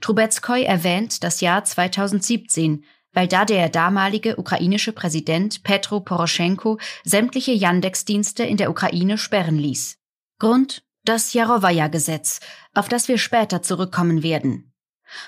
[0.00, 8.44] Trubetskoy erwähnt das Jahr 2017, weil da der damalige ukrainische Präsident Petro Poroschenko sämtliche Yandex-Dienste
[8.44, 9.98] in der Ukraine sperren ließ.
[10.38, 12.40] Grund das Jarowaya-Gesetz,
[12.74, 14.72] auf das wir später zurückkommen werden.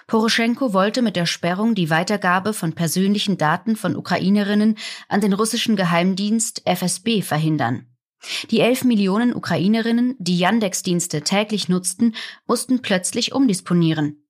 [0.07, 4.77] Poroschenko wollte mit der Sperrung die Weitergabe von persönlichen Daten von Ukrainerinnen
[5.09, 7.87] an den russischen Geheimdienst FSB verhindern.
[8.51, 12.15] Die elf Millionen Ukrainerinnen, die Yandex-Dienste täglich nutzten,
[12.47, 14.25] mussten plötzlich umdisponieren.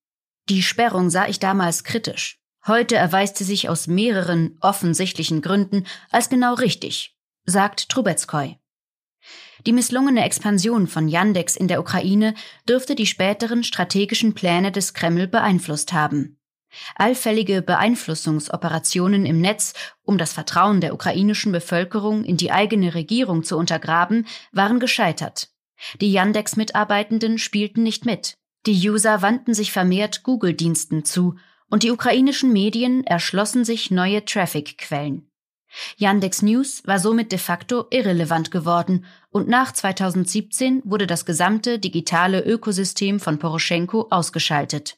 [0.49, 2.41] Die Sperrung sah ich damals kritisch.
[2.67, 8.57] Heute erweist sie sich aus mehreren offensichtlichen Gründen als genau richtig, sagt Trubetskoy.
[9.67, 12.35] Die misslungene Expansion von Yandex in der Ukraine
[12.69, 16.38] dürfte die späteren strategischen Pläne des Kreml beeinflusst haben.
[16.97, 23.57] Allfällige Beeinflussungsoperationen im Netz, um das Vertrauen der ukrainischen Bevölkerung in die eigene Regierung zu
[23.57, 25.49] untergraben, waren gescheitert.
[26.01, 28.35] Die Yandex-Mitarbeitenden spielten nicht mit.
[28.67, 31.37] Die User wandten sich vermehrt Google-Diensten zu
[31.71, 35.31] und die ukrainischen Medien erschlossen sich neue Traffic-Quellen.
[35.97, 42.41] Yandex News war somit de facto irrelevant geworden und nach 2017 wurde das gesamte digitale
[42.41, 44.98] Ökosystem von Poroschenko ausgeschaltet.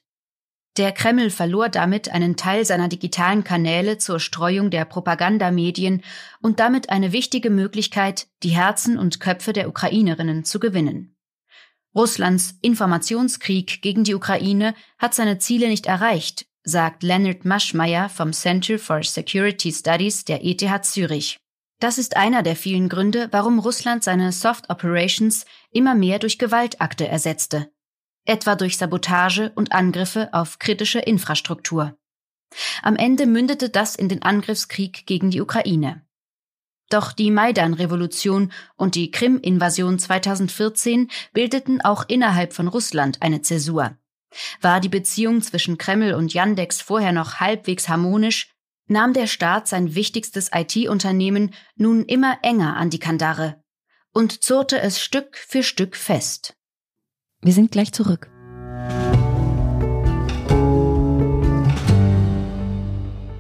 [0.77, 6.03] Der Kreml verlor damit einen Teil seiner digitalen Kanäle zur Streuung der Propagandamedien
[6.41, 11.17] und damit eine wichtige Möglichkeit, die Herzen und Köpfe der Ukrainerinnen zu gewinnen.
[11.95, 18.79] Russlands Informationskrieg gegen die Ukraine hat seine Ziele nicht erreicht, sagt Leonard Maschmeyer vom Center
[18.79, 21.39] for Security Studies der ETH Zürich.
[21.81, 27.09] Das ist einer der vielen Gründe, warum Russland seine Soft Operations immer mehr durch Gewaltakte
[27.09, 27.73] ersetzte,
[28.25, 31.97] etwa durch Sabotage und Angriffe auf kritische Infrastruktur.
[32.83, 36.03] Am Ende mündete das in den Angriffskrieg gegen die Ukraine.
[36.91, 43.97] Doch die Maidan-Revolution und die Krim-Invasion 2014 bildeten auch innerhalb von Russland eine Zäsur.
[44.61, 48.53] War die Beziehung zwischen Kreml und Yandex vorher noch halbwegs harmonisch,
[48.87, 53.63] nahm der Staat sein wichtigstes IT-Unternehmen nun immer enger an die Kandare
[54.13, 56.57] und zurrte es Stück für Stück fest.
[57.43, 58.29] Wir sind gleich zurück.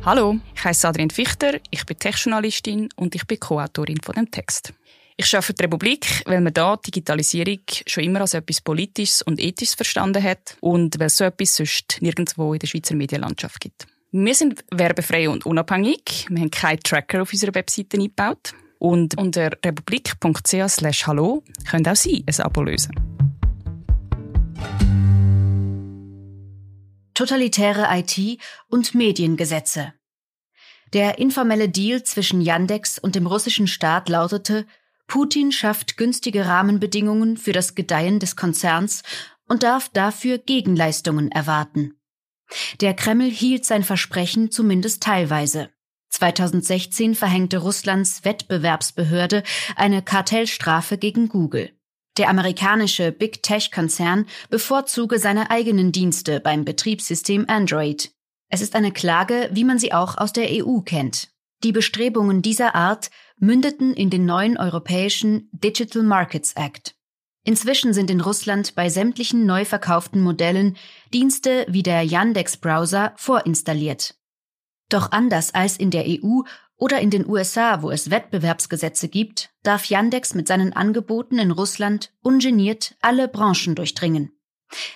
[0.02, 4.72] Hallo, ich heiße Adrian Fichter, ich bin Tech-Journalistin und ich bin Co-Autorin von dem Text.
[5.18, 9.38] Ich arbeite für die Republik, weil man da Digitalisierung schon immer als etwas Politisches und
[9.38, 13.86] Ethisches verstanden hat und weil so etwas sonst nirgendwo in der Schweizer Medienlandschaft gibt.
[14.12, 16.26] Wir sind werbefrei und unabhängig.
[16.30, 18.54] Wir haben keinen Tracker auf unserer Webseite eingebaut.
[18.78, 22.94] Und unter republik.ch hallo können auch Sie ein Abo lösen.
[27.14, 29.92] Totalitäre IT und Mediengesetze.
[30.92, 34.66] Der informelle Deal zwischen Yandex und dem russischen Staat lautete,
[35.06, 39.02] Putin schafft günstige Rahmenbedingungen für das Gedeihen des Konzerns
[39.48, 42.00] und darf dafür Gegenleistungen erwarten.
[42.80, 45.70] Der Kreml hielt sein Versprechen zumindest teilweise.
[46.10, 49.42] 2016 verhängte Russlands Wettbewerbsbehörde
[49.76, 51.72] eine Kartellstrafe gegen Google.
[52.20, 58.12] Der amerikanische Big Tech-Konzern bevorzuge seine eigenen Dienste beim Betriebssystem Android.
[58.50, 61.30] Es ist eine Klage, wie man sie auch aus der EU kennt.
[61.64, 66.94] Die Bestrebungen dieser Art mündeten in den neuen europäischen Digital Markets Act.
[67.42, 70.76] Inzwischen sind in Russland bei sämtlichen neu verkauften Modellen
[71.14, 74.14] Dienste wie der Yandex-Browser vorinstalliert.
[74.90, 76.42] Doch anders als in der EU
[76.80, 82.12] oder in den USA, wo es Wettbewerbsgesetze gibt, darf Yandex mit seinen Angeboten in Russland
[82.22, 84.32] ungeniert alle Branchen durchdringen.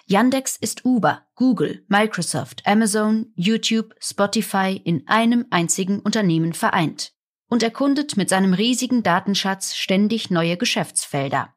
[0.07, 7.13] Yandex ist Uber, Google, Microsoft, Amazon, YouTube, Spotify in einem einzigen Unternehmen vereint
[7.49, 11.55] und erkundet mit seinem riesigen Datenschatz ständig neue Geschäftsfelder.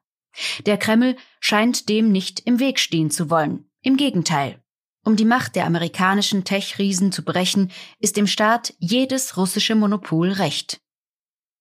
[0.66, 3.70] Der Kreml scheint dem nicht im Weg stehen zu wollen.
[3.82, 4.62] Im Gegenteil.
[5.08, 10.82] Um die Macht der amerikanischen Tech-Riesen zu brechen, ist dem Staat jedes russische Monopol recht.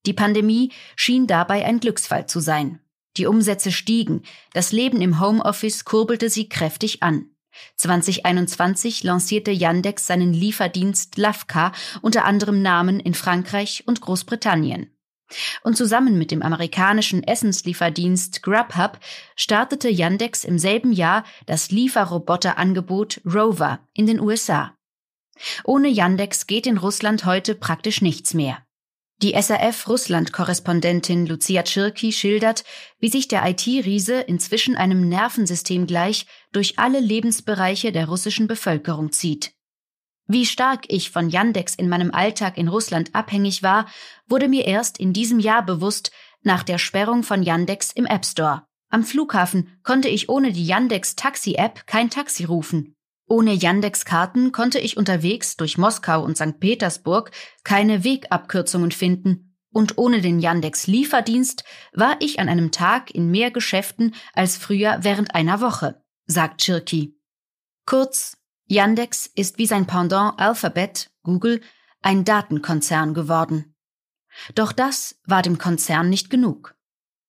[0.06, 2.82] Die Pandemie schien dabei ein Glücksfall zu sein.
[3.16, 7.30] Die Umsätze stiegen, das Leben im Homeoffice kurbelte sie kräftig an.
[7.78, 14.92] 2021 lancierte Yandex seinen Lieferdienst Lavka unter anderem Namen in Frankreich und Großbritannien.
[15.64, 19.00] Und zusammen mit dem amerikanischen Essenslieferdienst Grubhub
[19.36, 24.74] startete Yandex im selben Jahr das Lieferroboterangebot Rover in den USA.
[25.64, 28.64] Ohne Yandex geht in Russland heute praktisch nichts mehr.
[29.24, 32.64] Die SRF-Russland-Korrespondentin Lucia Czirki schildert,
[33.00, 39.57] wie sich der IT-Riese inzwischen einem Nervensystem gleich durch alle Lebensbereiche der russischen Bevölkerung zieht.
[40.28, 43.88] Wie stark ich von Yandex in meinem Alltag in Russland abhängig war,
[44.28, 46.12] wurde mir erst in diesem Jahr bewusst
[46.44, 48.64] nach der Sperrung von Yandex im App Store.
[48.90, 52.96] Am Flughafen konnte ich ohne die Yandex Taxi App kein Taxi rufen.
[53.30, 56.60] Ohne Yandex-Karten konnte ich unterwegs durch Moskau und St.
[56.60, 57.32] Petersburg
[57.64, 61.64] keine Wegabkürzungen finden und ohne den Yandex-Lieferdienst
[61.94, 67.18] war ich an einem Tag in mehr Geschäften als früher während einer Woche, sagt Chirki.
[67.86, 68.37] Kurz,
[68.68, 71.62] Yandex ist wie sein Pendant Alphabet, Google,
[72.02, 73.76] ein Datenkonzern geworden.
[74.56, 76.76] Doch das war dem Konzern nicht genug.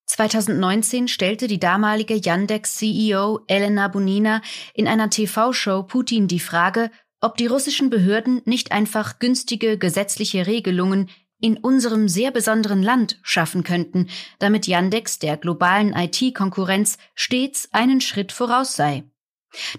[0.07, 4.43] 2019 stellte die damalige Yandex-CEO Elena Bonina
[4.75, 11.09] in einer TV-Show Putin die Frage, ob die russischen Behörden nicht einfach günstige gesetzliche Regelungen
[11.41, 14.09] in unserem sehr besonderen Land schaffen könnten,
[14.41, 19.05] damit Yandex der globalen IT-Konkurrenz stets einen Schritt voraus sei.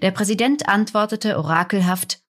[0.01, 2.19] Der Präsident antwortete orakelhaft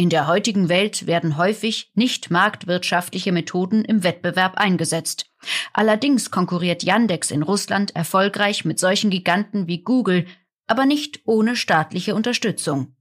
[0.00, 5.26] in der heutigen Welt werden häufig nicht marktwirtschaftliche Methoden im Wettbewerb eingesetzt.
[5.74, 10.26] Allerdings konkurriert Yandex in Russland erfolgreich mit solchen Giganten wie Google,
[10.66, 12.96] aber nicht ohne staatliche Unterstützung.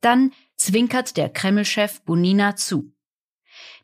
[0.00, 2.94] Dann zwinkert der Kreml-Chef Bunina zu.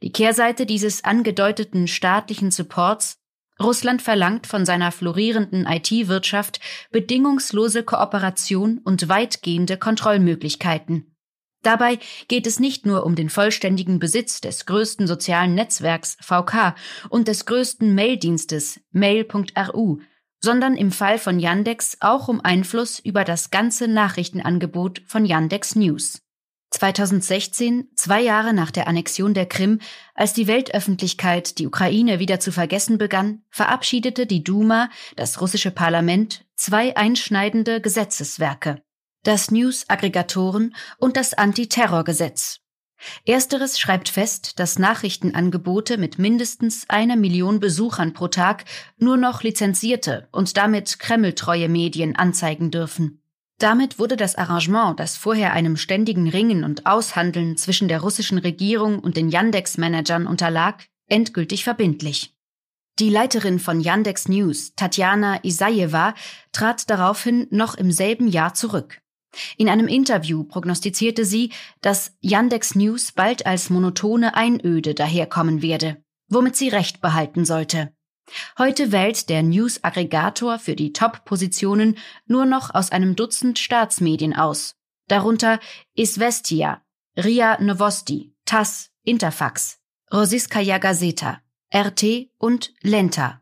[0.02, 3.19] Die Kehrseite dieses angedeuteten staatlichen Supports
[3.60, 11.14] Russland verlangt von seiner florierenden IT-Wirtschaft bedingungslose Kooperation und weitgehende Kontrollmöglichkeiten.
[11.62, 16.74] Dabei geht es nicht nur um den vollständigen Besitz des größten sozialen Netzwerks VK
[17.10, 19.98] und des größten Maildienstes mail.ru,
[20.40, 26.22] sondern im Fall von Yandex auch um Einfluss über das ganze Nachrichtenangebot von Yandex News.
[26.70, 29.80] 2016, zwei Jahre nach der Annexion der Krim,
[30.14, 36.46] als die Weltöffentlichkeit die Ukraine wieder zu vergessen begann, verabschiedete die Duma, das russische Parlament,
[36.54, 38.82] zwei einschneidende Gesetzeswerke
[39.22, 42.60] das News-Aggregatoren und das Antiterrorgesetz.
[43.26, 48.64] Ersteres schreibt fest, dass Nachrichtenangebote mit mindestens einer Million Besuchern pro Tag
[48.98, 53.22] nur noch lizenzierte und damit kremltreue Medien anzeigen dürfen.
[53.60, 58.98] Damit wurde das Arrangement, das vorher einem ständigen Ringen und Aushandeln zwischen der russischen Regierung
[58.98, 62.34] und den Yandex-Managern unterlag, endgültig verbindlich.
[62.98, 66.14] Die Leiterin von Yandex News, Tatjana Isajewa,
[66.52, 69.02] trat daraufhin noch im selben Jahr zurück.
[69.58, 76.56] In einem Interview prognostizierte sie, dass Yandex News bald als monotone Einöde daherkommen werde, womit
[76.56, 77.92] sie recht behalten sollte.
[78.58, 84.76] Heute wählt der News-Aggregator für die Top-Positionen nur noch aus einem Dutzend Staatsmedien aus,
[85.08, 85.60] darunter
[85.94, 86.82] Isvestia,
[87.16, 89.78] RIA Novosti, TASS, Interfax,
[90.12, 91.40] Rosiskaya Gazeta,
[91.74, 93.40] RT und Lenta.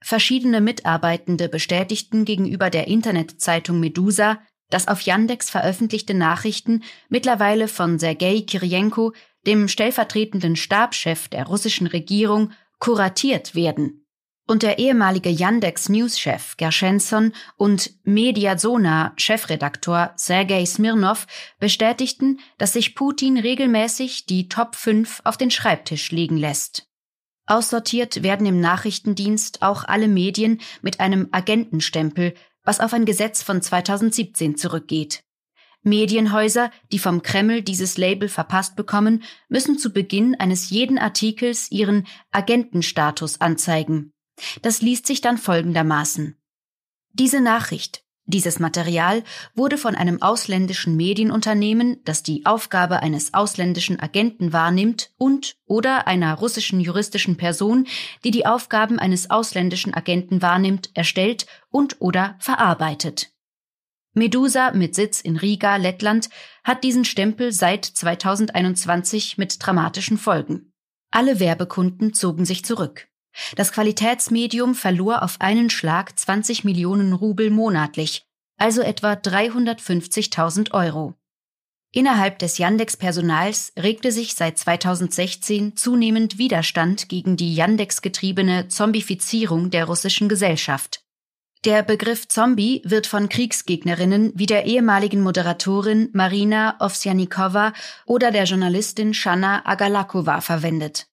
[0.00, 4.38] Verschiedene Mitarbeitende bestätigten gegenüber der Internetzeitung Medusa,
[4.70, 9.12] dass auf Yandex veröffentlichte Nachrichten mittlerweile von Sergei Kirienko,
[9.46, 14.05] dem stellvertretenden Stabschef der russischen Regierung, kuratiert werden.
[14.48, 21.26] Und der ehemalige Yandex News-Chef Gershensson und Mediazona-Chefredaktor Sergei Smirnov
[21.58, 26.86] bestätigten, dass sich Putin regelmäßig die Top 5 auf den Schreibtisch legen lässt.
[27.46, 33.62] Aussortiert werden im Nachrichtendienst auch alle Medien mit einem Agentenstempel, was auf ein Gesetz von
[33.62, 35.24] 2017 zurückgeht.
[35.82, 42.08] Medienhäuser, die vom Kreml dieses Label verpasst bekommen, müssen zu Beginn eines jeden Artikels ihren
[42.32, 44.12] Agentenstatus anzeigen.
[44.62, 46.36] Das liest sich dann folgendermaßen.
[47.12, 49.22] Diese Nachricht dieses Material
[49.54, 56.34] wurde von einem ausländischen Medienunternehmen, das die Aufgabe eines ausländischen Agenten wahrnimmt, und oder einer
[56.34, 57.86] russischen juristischen Person,
[58.24, 63.30] die die Aufgaben eines ausländischen Agenten wahrnimmt, erstellt und oder verarbeitet.
[64.12, 66.28] Medusa mit Sitz in Riga, Lettland,
[66.64, 70.72] hat diesen Stempel seit 2021 mit dramatischen Folgen.
[71.12, 73.06] Alle Werbekunden zogen sich zurück.
[73.54, 78.24] Das Qualitätsmedium verlor auf einen Schlag 20 Millionen Rubel monatlich,
[78.56, 81.14] also etwa 350.000 Euro.
[81.92, 90.28] Innerhalb des Yandex-Personals regte sich seit 2016 zunehmend Widerstand gegen die Yandex-getriebene Zombifizierung der russischen
[90.28, 91.02] Gesellschaft.
[91.64, 97.72] Der Begriff Zombie wird von Kriegsgegnerinnen wie der ehemaligen Moderatorin Marina Ovsjanikova
[98.04, 101.08] oder der Journalistin Shanna Agalakova verwendet.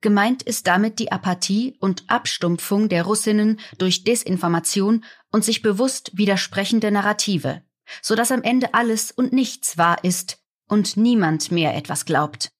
[0.00, 6.90] Gemeint ist damit die Apathie und Abstumpfung der Russinnen durch Desinformation und sich bewusst widersprechende
[6.90, 7.62] Narrative,
[8.00, 10.38] so dass am Ende alles und nichts wahr ist
[10.68, 12.52] und niemand mehr etwas glaubt.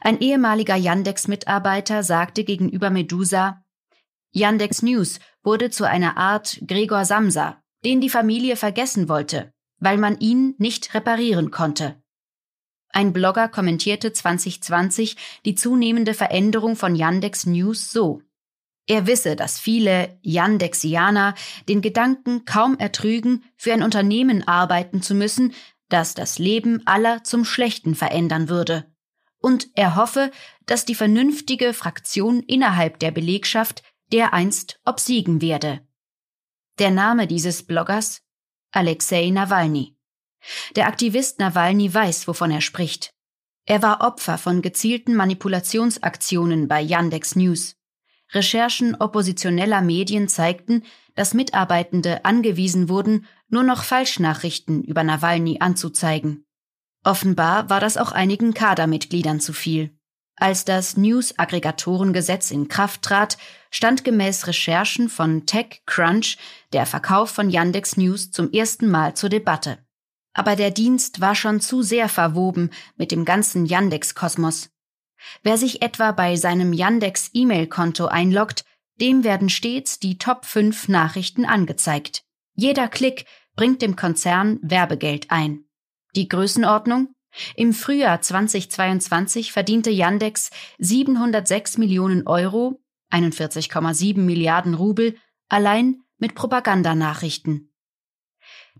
[0.00, 3.62] Ein ehemaliger Yandex-Mitarbeiter sagte gegenüber Medusa,
[4.32, 10.18] Yandex News wurde zu einer Art Gregor Samsa, den die Familie vergessen wollte, weil man
[10.20, 12.00] ihn nicht reparieren konnte.
[12.92, 18.22] Ein Blogger kommentierte 2020 die zunehmende Veränderung von Yandex News so.
[18.86, 21.34] Er wisse, dass viele Yandexianer
[21.68, 25.54] den Gedanken kaum ertrügen, für ein Unternehmen arbeiten zu müssen,
[25.88, 28.92] das das Leben aller zum Schlechten verändern würde.
[29.38, 30.30] Und er hoffe,
[30.66, 33.82] dass die vernünftige Fraktion innerhalb der Belegschaft
[34.12, 35.80] dereinst obsiegen werde.
[36.78, 38.22] Der Name dieses Bloggers?
[38.72, 39.96] Alexei Nawalny.
[40.76, 43.10] Der Aktivist Nawalny weiß, wovon er spricht.
[43.66, 47.76] Er war Opfer von gezielten Manipulationsaktionen bei Yandex News.
[48.32, 50.84] Recherchen oppositioneller Medien zeigten,
[51.14, 56.44] dass Mitarbeitende angewiesen wurden, nur noch Falschnachrichten über Nawalny anzuzeigen.
[57.04, 59.96] Offenbar war das auch einigen Kadermitgliedern zu viel.
[60.36, 63.36] Als das News-Aggregatorengesetz in Kraft trat,
[63.70, 66.38] stand gemäß Recherchen von TechCrunch
[66.72, 69.78] der Verkauf von Yandex News zum ersten Mal zur Debatte.
[70.32, 74.70] Aber der Dienst war schon zu sehr verwoben mit dem ganzen Yandex-Kosmos.
[75.42, 78.64] Wer sich etwa bei seinem Yandex E-Mail-Konto einloggt,
[79.00, 82.22] dem werden stets die Top 5 Nachrichten angezeigt.
[82.54, 83.24] Jeder Klick
[83.56, 85.64] bringt dem Konzern Werbegeld ein.
[86.14, 87.14] Die Größenordnung?
[87.54, 92.80] Im Frühjahr 2022 verdiente Yandex 706 Millionen Euro,
[93.12, 95.16] 41,7 Milliarden Rubel,
[95.48, 97.69] allein mit Propagandanachrichten.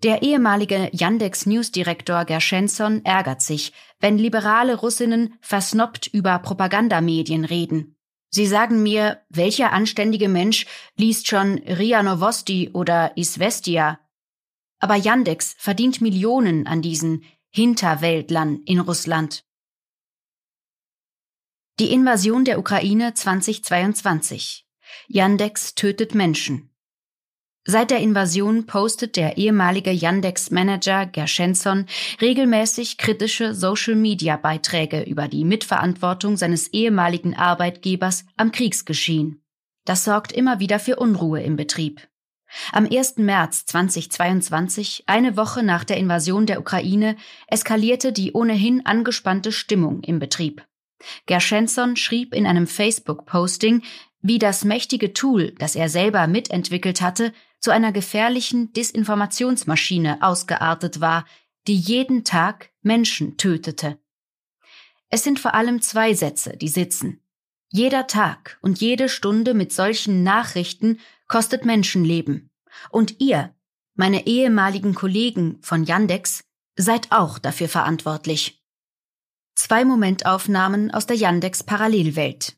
[0.02, 7.96] Der ehemalige Yandex Newsdirektor Gershensson ärgert sich, wenn liberale Russinnen versnoppt über Propagandamedien reden.
[8.30, 14.00] Sie sagen mir, welcher anständige Mensch liest schon RIA Novosti oder Isvestia?
[14.78, 19.44] Aber Yandex verdient Millionen an diesen Hinterwäldlern in Russland.
[21.78, 24.66] Die Invasion der Ukraine 2022.
[25.08, 26.69] Yandex tötet Menschen.
[27.72, 31.86] Seit der Invasion postet der ehemalige Yandex-Manager Gershensson
[32.20, 39.44] regelmäßig kritische Social-Media-Beiträge über die Mitverantwortung seines ehemaligen Arbeitgebers am Kriegsgeschehen.
[39.84, 42.00] Das sorgt immer wieder für Unruhe im Betrieb.
[42.72, 43.18] Am 1.
[43.18, 47.14] März 2022, eine Woche nach der Invasion der Ukraine,
[47.46, 50.66] eskalierte die ohnehin angespannte Stimmung im Betrieb.
[51.26, 53.84] Gershensson schrieb in einem Facebook-Posting,
[54.22, 61.26] wie das mächtige Tool, das er selber mitentwickelt hatte, zu einer gefährlichen Desinformationsmaschine ausgeartet war,
[61.66, 63.98] die jeden Tag Menschen tötete.
[65.10, 67.20] Es sind vor allem zwei Sätze, die sitzen.
[67.68, 70.98] Jeder Tag und jede Stunde mit solchen Nachrichten
[71.28, 72.50] kostet Menschenleben.
[72.90, 73.54] Und ihr,
[73.94, 76.44] meine ehemaligen Kollegen von Yandex,
[76.76, 78.64] seid auch dafür verantwortlich.
[79.54, 82.56] Zwei Momentaufnahmen aus der Yandex Parallelwelt.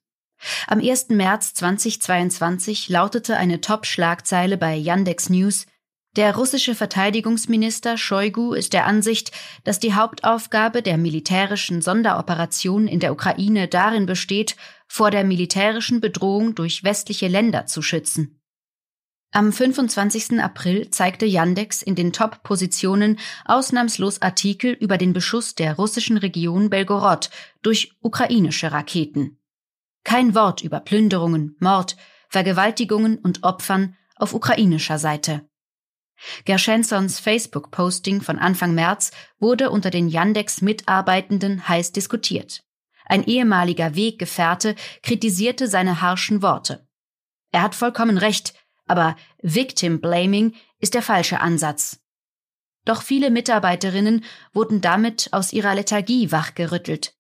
[0.67, 1.09] Am 1.
[1.11, 5.67] März 2022 lautete eine Top-Schlagzeile bei Yandex News,
[6.15, 9.33] der russische Verteidigungsminister Shoigu ist der Ansicht,
[9.65, 16.55] dass die Hauptaufgabe der militärischen Sonderoperation in der Ukraine darin besteht, vor der militärischen Bedrohung
[16.55, 18.39] durch westliche Länder zu schützen.
[19.31, 20.39] Am 25.
[20.39, 27.31] April zeigte Yandex in den Top-Positionen ausnahmslos Artikel über den Beschuss der russischen Region Belgorod
[27.63, 29.39] durch ukrainische Raketen.
[30.05, 31.97] Kein Wort über Plünderungen, Mord,
[32.29, 35.49] Vergewaltigungen und Opfern auf ukrainischer Seite.
[36.45, 42.63] Gershensons Facebook-Posting von Anfang März wurde unter den Yandex-Mitarbeitenden heiß diskutiert.
[43.05, 46.87] Ein ehemaliger Weggefährte kritisierte seine harschen Worte.
[47.51, 48.55] Er hat vollkommen recht,
[48.87, 52.01] aber Victim Blaming ist der falsche Ansatz.
[52.85, 57.15] Doch viele Mitarbeiterinnen wurden damit aus ihrer Lethargie wachgerüttelt.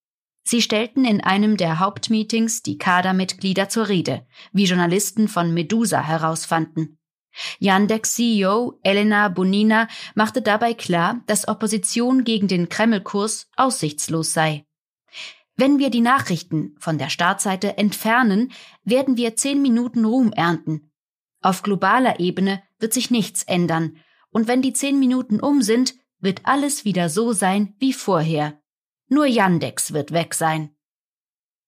[0.44, 6.98] Sie stellten in einem der Hauptmeetings die Kadermitglieder zur Rede, wie Journalisten von Medusa herausfanden.
[7.58, 14.66] Yandex CEO Elena Bonina machte dabei klar, dass Opposition gegen den Kreml-Kurs aussichtslos sei.
[15.56, 18.52] Wenn wir die Nachrichten von der Startseite entfernen,
[18.84, 20.92] werden wir zehn Minuten Ruhm ernten,
[21.42, 23.98] auf globaler Ebene wird sich nichts ändern,
[24.30, 28.61] und wenn die zehn Minuten um sind, wird alles wieder so sein wie vorher.
[29.12, 30.74] Nur Yandex wird weg sein.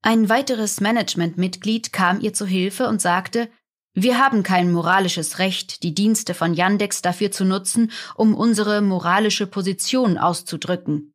[0.01, 3.51] Ein weiteres Managementmitglied kam ihr zu Hilfe und sagte,
[3.93, 9.47] Wir haben kein moralisches Recht, die Dienste von Yandex dafür zu nutzen, um unsere moralische
[9.47, 11.13] Position auszudrücken.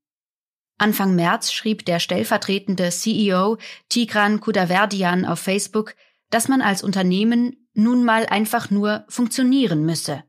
[0.77, 3.57] Anfang März schrieb der stellvertretende CEO
[3.89, 5.95] Tigran Kudaverdian auf Facebook,
[6.29, 10.23] dass man als Unternehmen nun mal einfach nur funktionieren müsse.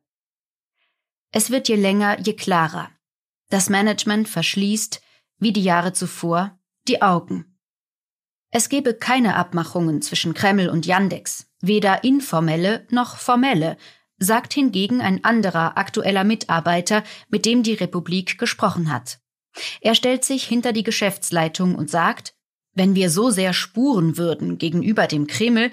[1.30, 2.90] Es wird je länger, je klarer.
[3.50, 5.02] Das Management verschließt,
[5.40, 7.58] wie die Jahre zuvor, die Augen.
[8.50, 13.76] Es gebe keine Abmachungen zwischen Kreml und Yandex, weder informelle noch formelle,
[14.18, 19.20] sagt hingegen ein anderer aktueller Mitarbeiter, mit dem die Republik gesprochen hat.
[19.80, 22.34] Er stellt sich hinter die Geschäftsleitung und sagt,
[22.74, 25.72] wenn wir so sehr spuren würden gegenüber dem Kreml,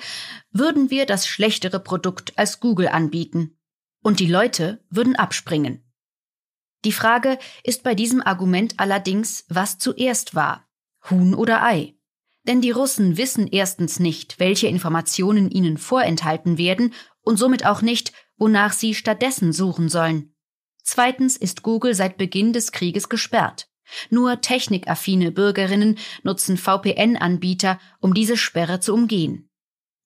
[0.52, 3.58] würden wir das schlechtere Produkt als Google anbieten.
[4.02, 5.84] Und die Leute würden abspringen.
[6.86, 10.68] Die Frage ist bei diesem Argument allerdings, was zuerst war,
[11.10, 11.96] Huhn oder Ei.
[12.48, 18.14] Denn die Russen wissen erstens nicht, welche Informationen ihnen vorenthalten werden und somit auch nicht,
[18.38, 20.34] wonach sie stattdessen suchen sollen.
[20.84, 23.68] Zweitens ist Google seit Beginn des Krieges gesperrt.
[24.10, 29.50] Nur technikaffine Bürgerinnen nutzen VPN-Anbieter, um diese Sperre zu umgehen.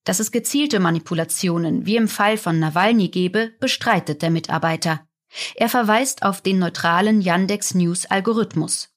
[0.03, 5.07] Dass es gezielte Manipulationen wie im Fall von Nawalny gebe, bestreitet der Mitarbeiter.
[5.55, 8.89] Er verweist auf den neutralen Yandex News Algorithmus.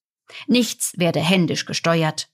[0.46, 2.28] Nichts werde händisch gesteuert.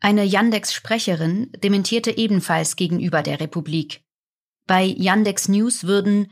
[0.00, 4.02] Eine Yandex-Sprecherin dementierte ebenfalls gegenüber der Republik.
[4.66, 6.30] Bei Yandex News würden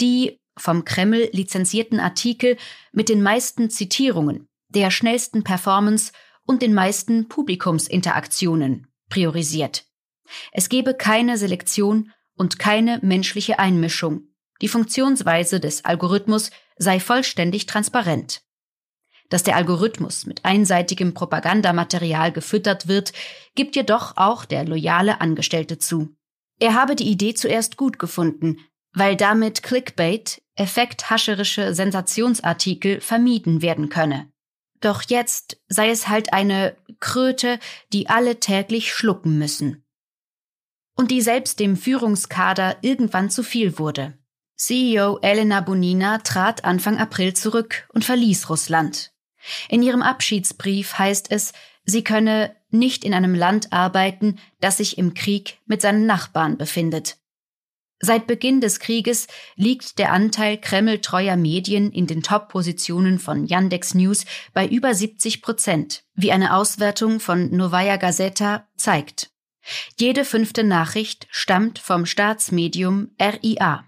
[0.00, 2.56] die vom Kreml lizenzierten Artikel
[2.92, 6.12] mit den meisten Zitierungen, der schnellsten Performance
[6.46, 9.84] und den meisten Publikumsinteraktionen priorisiert.
[10.52, 14.28] Es gebe keine Selektion und keine menschliche Einmischung.
[14.62, 18.42] Die Funktionsweise des Algorithmus sei vollständig transparent.
[19.28, 23.12] Dass der Algorithmus mit einseitigem Propagandamaterial gefüttert wird,
[23.54, 26.16] gibt jedoch auch der loyale Angestellte zu.
[26.58, 28.58] Er habe die Idee zuerst gut gefunden,
[28.92, 34.30] weil damit Clickbait, effekthascherische Sensationsartikel vermieden werden könne.
[34.80, 37.58] Doch jetzt sei es halt eine Kröte,
[37.92, 39.84] die alle täglich schlucken müssen.
[40.94, 44.16] Und die selbst dem Führungskader irgendwann zu viel wurde.
[44.56, 49.12] CEO Elena Bonina trat Anfang April zurück und verließ Russland.
[49.68, 51.52] In ihrem Abschiedsbrief heißt es,
[51.84, 57.18] sie könne nicht in einem Land arbeiten, das sich im Krieg mit seinen Nachbarn befindet.
[57.98, 59.26] Seit Beginn des Krieges
[59.56, 66.04] liegt der Anteil kremltreuer Medien in den Top-Positionen von Yandex News bei über 70 Prozent,
[66.14, 69.30] wie eine Auswertung von Novaya Gazeta zeigt.
[69.98, 73.85] Jede fünfte Nachricht stammt vom Staatsmedium RIA.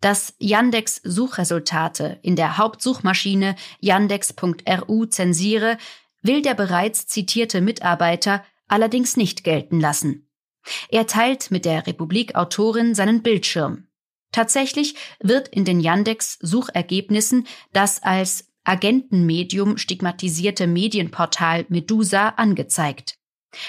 [0.00, 5.76] Dass Yandex Suchresultate in der Hauptsuchmaschine yandex.ru zensiere,
[6.22, 10.28] will der bereits zitierte Mitarbeiter allerdings nicht gelten lassen.
[10.88, 13.88] Er teilt mit der Republik-Autorin seinen Bildschirm.
[14.32, 23.19] Tatsächlich wird in den Yandex-Suchergebnissen das als Agentenmedium stigmatisierte Medienportal Medusa angezeigt.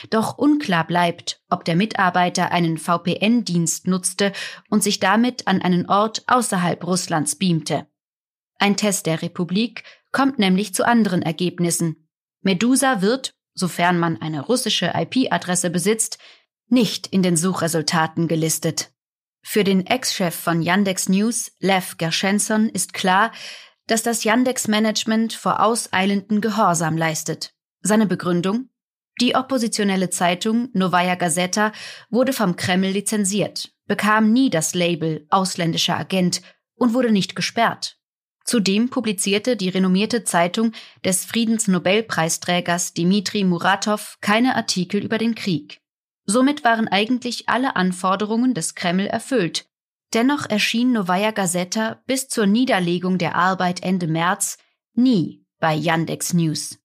[0.09, 4.31] Doch unklar bleibt, ob der Mitarbeiter einen VPN-Dienst nutzte
[4.69, 7.87] und sich damit an einen Ort außerhalb Russlands beamte.
[8.59, 12.07] Ein Test der Republik kommt nämlich zu anderen Ergebnissen.
[12.41, 16.19] Medusa wird, sofern man eine russische IP-Adresse besitzt,
[16.67, 18.91] nicht in den Suchresultaten gelistet.
[19.43, 23.31] Für den Ex-Chef von Yandex News, Lev Gershenson, ist klar,
[23.87, 27.53] dass das Yandex-Management vor auseilenden Gehorsam leistet.
[27.81, 28.69] Seine Begründung?
[29.21, 31.73] Die oppositionelle Zeitung Novaya Gazeta
[32.09, 36.41] wurde vom Kreml lizenziert, bekam nie das Label ausländischer Agent
[36.73, 37.99] und wurde nicht gesperrt.
[38.43, 40.71] Zudem publizierte die renommierte Zeitung
[41.05, 45.81] des Friedensnobelpreisträgers Dmitri Muratov keine Artikel über den Krieg.
[46.25, 49.67] Somit waren eigentlich alle Anforderungen des Kreml erfüllt.
[50.15, 54.57] Dennoch erschien Novaya Gazeta bis zur Niederlegung der Arbeit Ende März
[54.95, 56.80] nie bei Yandex News.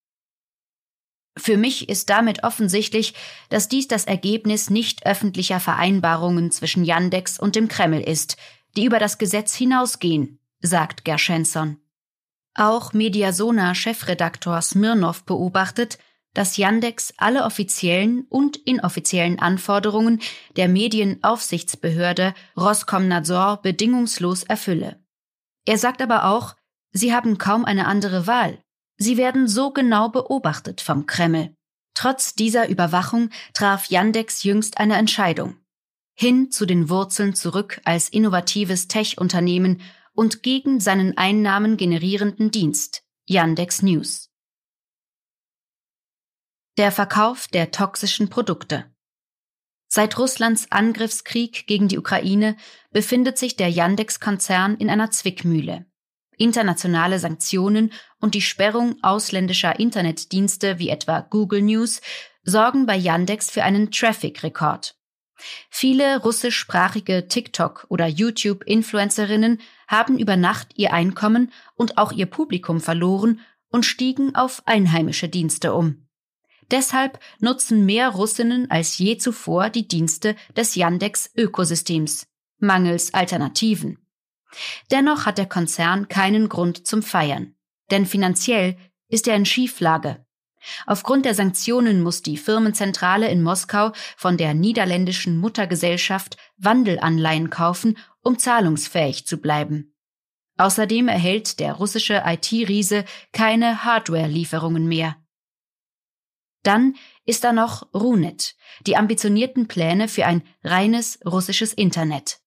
[1.38, 3.14] Für mich ist damit offensichtlich,
[3.50, 8.36] dass dies das Ergebnis nicht öffentlicher Vereinbarungen zwischen Yandex und dem Kreml ist,
[8.76, 11.78] die über das Gesetz hinausgehen, sagt Gershenson.
[12.54, 15.98] Auch Mediasona-Chefredaktor Smirnov beobachtet,
[16.32, 20.20] dass Yandex alle offiziellen und inoffiziellen Anforderungen
[20.56, 25.02] der Medienaufsichtsbehörde Roskomnadzor bedingungslos erfülle.
[25.66, 26.54] Er sagt aber auch,
[26.92, 28.62] sie haben kaum eine andere Wahl.
[28.98, 31.54] Sie werden so genau beobachtet vom Kreml.
[31.94, 35.56] Trotz dieser Überwachung traf Yandex jüngst eine Entscheidung.
[36.14, 39.82] Hin zu den Wurzeln zurück als innovatives Tech-Unternehmen
[40.12, 44.30] und gegen seinen Einnahmen generierenden Dienst, Yandex News.
[46.78, 48.90] Der Verkauf der toxischen Produkte.
[49.88, 52.56] Seit Russlands Angriffskrieg gegen die Ukraine
[52.90, 55.86] befindet sich der Yandex-Konzern in einer Zwickmühle.
[56.36, 62.00] Internationale Sanktionen und die Sperrung ausländischer Internetdienste wie etwa Google News
[62.44, 64.96] sorgen bei Yandex für einen Traffic-Rekord.
[65.68, 73.40] Viele russischsprachige TikTok- oder YouTube-Influencerinnen haben über Nacht ihr Einkommen und auch ihr Publikum verloren
[73.68, 76.06] und stiegen auf einheimische Dienste um.
[76.70, 82.26] Deshalb nutzen mehr Russinnen als je zuvor die Dienste des Yandex-Ökosystems,
[82.58, 83.98] mangels Alternativen.
[84.90, 87.54] Dennoch hat der Konzern keinen Grund zum Feiern,
[87.90, 88.76] denn finanziell
[89.08, 90.24] ist er in Schieflage.
[90.86, 98.38] Aufgrund der Sanktionen muss die Firmenzentrale in Moskau von der niederländischen Muttergesellschaft Wandelanleihen kaufen, um
[98.38, 99.94] zahlungsfähig zu bleiben.
[100.58, 105.16] Außerdem erhält der russische IT-Riese keine Hardware-Lieferungen mehr.
[106.62, 112.40] Dann ist da noch Runet, die ambitionierten Pläne für ein reines russisches Internet.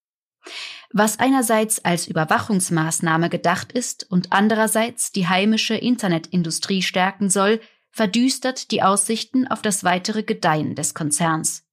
[0.91, 7.61] Was einerseits als Überwachungsmaßnahme gedacht ist und andererseits die heimische Internetindustrie stärken soll,
[7.91, 11.65] verdüstert die Aussichten auf das weitere Gedeihen des Konzerns.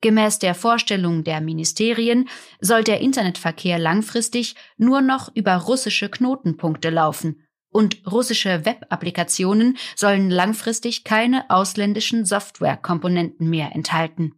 [0.00, 2.28] Gemäß der Vorstellung der Ministerien
[2.60, 11.04] soll der Internetverkehr langfristig nur noch über russische Knotenpunkte laufen und russische Web-Applikationen sollen langfristig
[11.04, 14.34] keine ausländischen Softwarekomponenten mehr enthalten.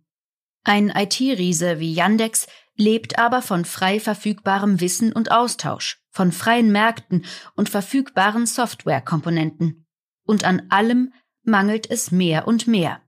[0.64, 2.46] Ein IT-Riese wie Yandex
[2.76, 9.86] lebt aber von frei verfügbarem Wissen und Austausch, von freien Märkten und verfügbaren Softwarekomponenten.
[10.26, 11.12] Und an allem
[11.42, 13.00] mangelt es mehr und mehr.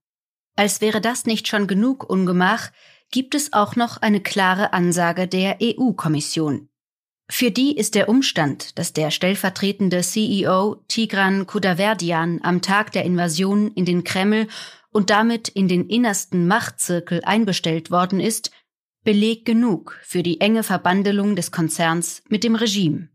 [0.57, 2.71] Als wäre das nicht schon genug Ungemach,
[3.11, 6.69] gibt es auch noch eine klare Ansage der EU-Kommission.
[7.29, 13.73] Für die ist der Umstand, dass der stellvertretende CEO Tigran Kudaverdian am Tag der Invasion
[13.73, 14.47] in den Kreml
[14.91, 18.53] und damit in den innersten Machtzirkel einbestellt worden ist,
[19.07, 23.09] Beleg genug für die enge Verbandelung des Konzerns mit dem Regime.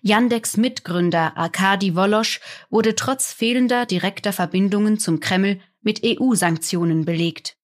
[0.00, 2.40] Yandex Mitgründer Arkadi Wolosch
[2.70, 7.58] wurde trotz fehlender direkter Verbindungen zum Kreml mit EU-Sanktionen belegt.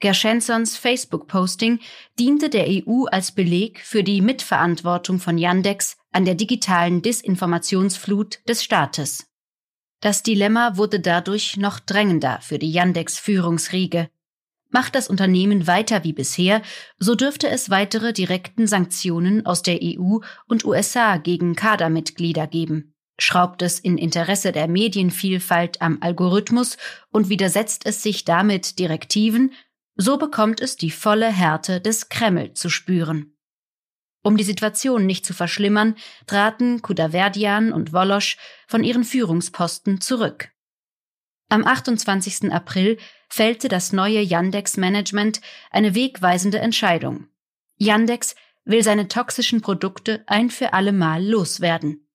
[0.00, 1.78] Gershensons Facebook-Posting
[2.18, 8.64] diente der EU als Beleg für die Mitverantwortung von Yandex an der digitalen Disinformationsflut des
[8.64, 9.30] Staates.
[10.00, 14.10] Das Dilemma wurde dadurch noch drängender für die Yandex-Führungsriege.
[14.76, 16.60] Macht das Unternehmen weiter wie bisher,
[16.98, 20.18] so dürfte es weitere direkten Sanktionen aus der EU
[20.48, 22.94] und USA gegen Kadermitglieder geben.
[23.18, 26.76] Schraubt es in Interesse der Medienvielfalt am Algorithmus
[27.08, 29.54] und widersetzt es sich damit Direktiven,
[29.94, 33.34] so bekommt es die volle Härte des Kreml zu spüren.
[34.22, 35.94] Um die Situation nicht zu verschlimmern,
[36.26, 38.36] traten Kudaverdian und Wolosch
[38.68, 40.50] von ihren Führungsposten zurück.
[41.48, 42.52] Am 28.
[42.52, 45.40] April fällte das neue Yandex-Management
[45.70, 47.28] eine wegweisende Entscheidung.
[47.76, 48.34] Yandex
[48.64, 52.08] will seine toxischen Produkte ein für alle Mal loswerden.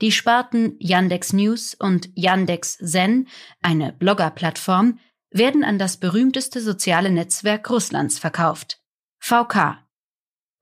[0.00, 3.28] Die Sparten Yandex News und Yandex Zen,
[3.60, 4.98] eine Blogger-Plattform,
[5.30, 8.80] werden an das berühmteste soziale Netzwerk Russlands verkauft.
[9.18, 9.78] VK.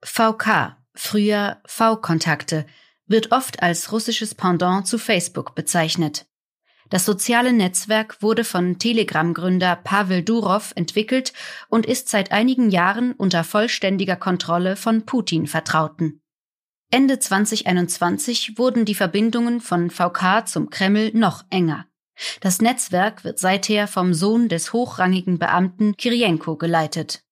[0.03, 2.65] VK, früher V-Kontakte,
[3.05, 6.25] wird oft als russisches Pendant zu Facebook bezeichnet.
[6.89, 11.33] Das soziale Netzwerk wurde von Telegram-Gründer Pavel Durov entwickelt
[11.69, 16.21] und ist seit einigen Jahren unter vollständiger Kontrolle von Putin vertrauten.
[16.91, 21.85] Ende 2021 wurden die Verbindungen von VK zum Kreml noch enger.
[22.41, 27.23] Das Netzwerk wird seither vom Sohn des hochrangigen Beamten Kirienko geleitet.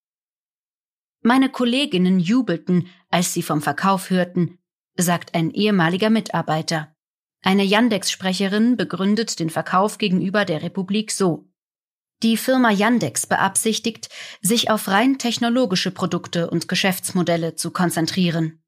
[1.24, 4.60] Meine Kolleginnen jubelten, als sie vom Verkauf hörten,
[4.96, 6.96] sagt ein ehemaliger Mitarbeiter.
[7.42, 11.48] Eine Yandex-Sprecherin begründet den Verkauf gegenüber der Republik so.
[12.24, 14.10] Die Firma Yandex beabsichtigt,
[14.42, 18.64] sich auf rein technologische Produkte und Geschäftsmodelle zu konzentrieren.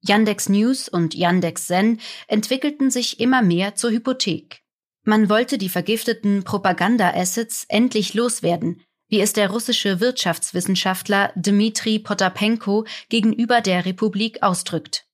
[0.00, 4.62] Yandex News und Yandex Zen entwickelten sich immer mehr zur Hypothek.
[5.04, 13.60] Man wollte die vergifteten Propaganda-Assets endlich loswerden, wie es der russische Wirtschaftswissenschaftler Dmitri Potapenko gegenüber
[13.60, 15.06] der Republik ausdrückt.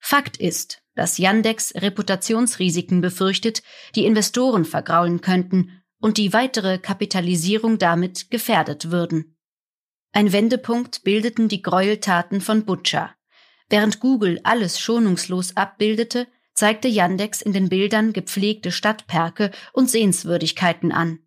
[0.00, 3.62] Fakt ist, dass Yandex Reputationsrisiken befürchtet,
[3.94, 9.36] die Investoren vergraulen könnten und die weitere Kapitalisierung damit gefährdet würden.
[10.12, 13.14] Ein Wendepunkt bildeten die Gräueltaten von Butcher.
[13.68, 21.18] Während Google alles schonungslos abbildete, zeigte Yandex in den Bildern gepflegte Stadtperke und Sehenswürdigkeiten an.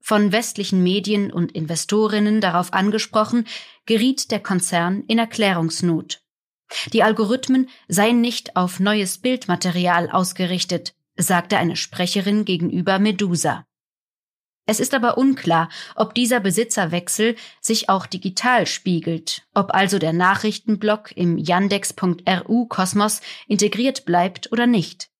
[0.00, 3.46] Von westlichen Medien und Investorinnen darauf angesprochen,
[3.84, 6.22] geriet der Konzern in Erklärungsnot.
[6.92, 13.66] Die Algorithmen seien nicht auf neues Bildmaterial ausgerichtet, sagte eine Sprecherin gegenüber Medusa.
[14.66, 21.16] Es ist aber unklar, ob dieser Besitzerwechsel sich auch digital spiegelt, ob also der Nachrichtenblock
[21.16, 25.10] im yandex.ru Kosmos integriert bleibt oder nicht.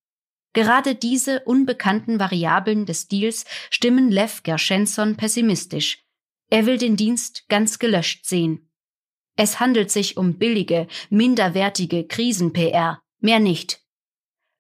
[0.52, 6.04] Gerade diese unbekannten Variablen des Deals stimmen Lev Gershensson pessimistisch.
[6.48, 8.69] Er will den Dienst ganz gelöscht sehen.
[9.36, 13.80] Es handelt sich um billige, minderwertige Krisen-PR, mehr nicht.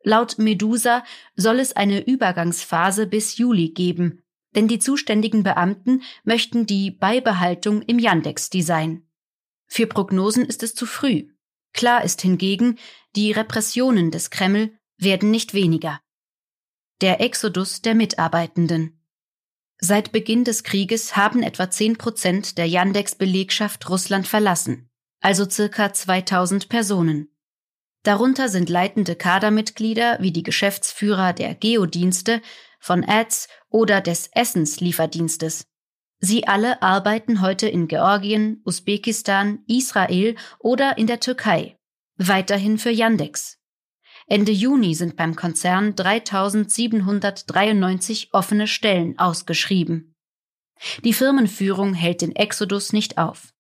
[0.02, 1.04] Laut Medusa
[1.34, 4.22] soll es eine Übergangsphase bis Juli geben,
[4.54, 9.06] denn die zuständigen Beamten möchten die Beibehaltung im Yandex-Design.
[9.66, 11.28] Für Prognosen ist es zu früh.
[11.72, 12.78] Klar ist hingegen,
[13.14, 16.00] die Repressionen des Kreml werden nicht weniger.
[17.00, 18.99] Der Exodus der Mitarbeitenden.
[19.80, 26.68] Seit Beginn des Krieges haben etwa 10 Prozent der Yandex-Belegschaft Russland verlassen, also circa 2000
[26.68, 27.28] Personen.
[28.02, 32.40] Darunter sind leitende Kadermitglieder wie die Geschäftsführer der Geodienste,
[32.78, 35.66] von Ads oder des Essenslieferdienstes.
[36.18, 41.78] Sie alle arbeiten heute in Georgien, Usbekistan, Israel oder in der Türkei.
[42.16, 43.59] Weiterhin für Yandex.
[44.30, 50.14] Ende Juni sind beim Konzern 3793 offene Stellen ausgeschrieben.
[51.02, 53.52] Die Firmenführung hält den Exodus nicht auf.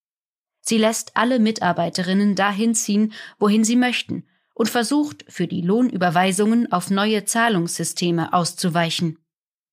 [0.60, 6.88] Sie lässt alle Mitarbeiterinnen dahin ziehen, wohin sie möchten und versucht, für die Lohnüberweisungen auf
[6.88, 9.18] neue Zahlungssysteme auszuweichen.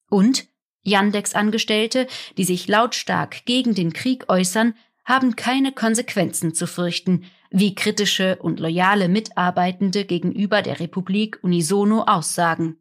[0.10, 0.48] Und
[0.82, 4.74] Yandex-Angestellte, die sich lautstark gegen den Krieg äußern,
[5.06, 12.78] haben keine Konsequenzen zu fürchten, wie kritische und loyale Mitarbeitende gegenüber der Republik unisono aussagen.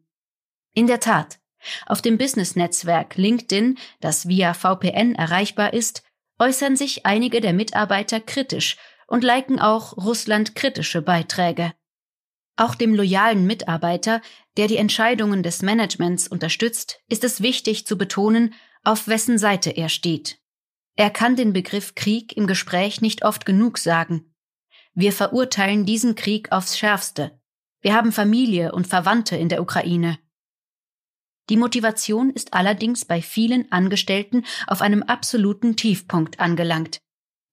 [0.73, 1.39] In der Tat,
[1.85, 6.03] auf dem Business-Netzwerk LinkedIn, das via VPN erreichbar ist,
[6.39, 11.73] äußern sich einige der Mitarbeiter kritisch und liken auch Russland kritische Beiträge.
[12.57, 14.21] Auch dem loyalen Mitarbeiter,
[14.57, 18.53] der die Entscheidungen des Managements unterstützt, ist es wichtig zu betonen,
[18.83, 20.39] auf wessen Seite er steht.
[20.95, 24.33] Er kann den Begriff Krieg im Gespräch nicht oft genug sagen.
[24.99, 27.39] Wir verurteilen diesen Krieg aufs schärfste.
[27.81, 30.17] Wir haben Familie und Verwandte in der Ukraine.
[31.51, 36.97] Die Motivation ist allerdings bei vielen Angestellten auf einem absoluten Tiefpunkt angelangt.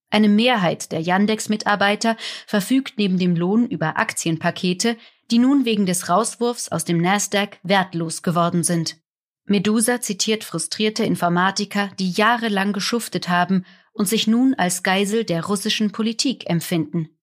[0.09, 2.17] Eine Mehrheit der Yandex-Mitarbeiter
[2.47, 4.97] verfügt neben dem Lohn über Aktienpakete,
[5.29, 8.97] die nun wegen des Rauswurfs aus dem Nasdaq wertlos geworden sind.
[9.45, 15.91] Medusa zitiert frustrierte Informatiker, die jahrelang geschuftet haben und sich nun als Geisel der russischen
[15.91, 17.14] Politik empfinden.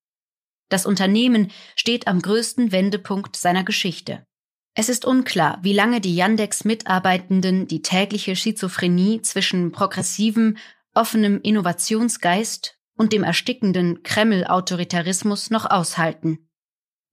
[0.72, 4.24] Das Unternehmen steht am größten Wendepunkt seiner Geschichte.
[4.72, 10.56] Es ist unklar, wie lange die Yandex-Mitarbeitenden die tägliche Schizophrenie zwischen progressivem,
[10.94, 16.48] offenem Innovationsgeist und dem erstickenden Kreml-Autoritarismus noch aushalten.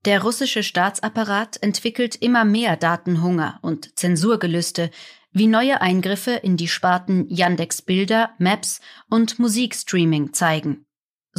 [0.06, 4.90] Der russische Staatsapparat entwickelt immer mehr Datenhunger und Zensurgelüste,
[5.34, 8.80] wie neue Eingriffe in die Sparten Yandex Bilder, Maps
[9.10, 10.86] und Musikstreaming zeigen.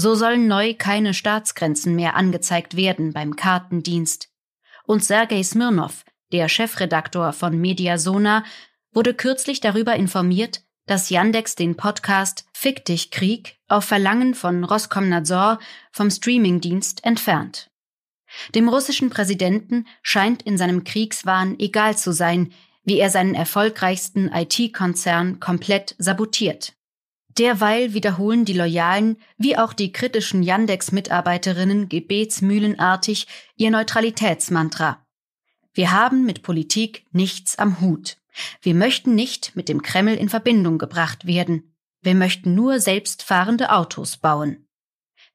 [0.02, 4.30] So sollen neu keine Staatsgrenzen mehr angezeigt werden beim Kartendienst.
[4.86, 8.42] Und Sergei Smirnov, der Chefredaktor von Mediasona,
[8.94, 15.58] wurde kürzlich darüber informiert, dass Yandex den Podcast Fick dich Krieg auf Verlangen von Roskomnadzor
[15.92, 17.70] vom Streamingdienst entfernt.
[18.54, 25.40] Dem russischen Präsidenten scheint in seinem Kriegswahn egal zu sein, wie er seinen erfolgreichsten IT-Konzern
[25.40, 26.72] komplett sabotiert.
[27.38, 33.26] Derweil wiederholen die Loyalen wie auch die kritischen Yandex-Mitarbeiterinnen gebetsmühlenartig
[33.56, 35.04] ihr Neutralitätsmantra.
[35.72, 38.16] Wir haben mit Politik nichts am Hut.
[38.62, 41.74] Wir möchten nicht mit dem Kreml in Verbindung gebracht werden.
[42.02, 44.66] Wir möchten nur selbstfahrende Autos bauen.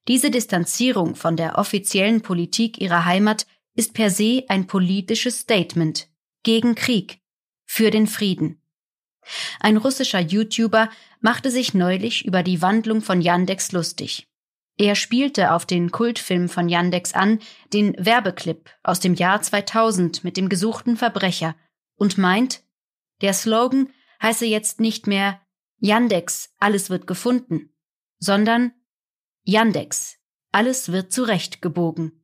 [0.08, 6.08] Diese Distanzierung von der offiziellen Politik ihrer Heimat ist per se ein politisches Statement
[6.42, 7.20] gegen Krieg,
[7.64, 8.60] für den Frieden.
[9.58, 10.88] Ein russischer YouTuber
[11.26, 14.28] machte sich neulich über die Wandlung von Yandex lustig.
[14.78, 17.40] Er spielte auf den Kultfilm von Yandex an,
[17.72, 21.56] den Werbeclip aus dem Jahr 2000 mit dem gesuchten Verbrecher
[21.96, 22.62] und meint,
[23.22, 23.88] der Slogan
[24.22, 25.40] heiße jetzt nicht mehr
[25.80, 27.74] Yandex, alles wird gefunden,
[28.20, 28.70] sondern
[29.42, 30.18] Yandex,
[30.52, 32.22] alles wird zurechtgebogen.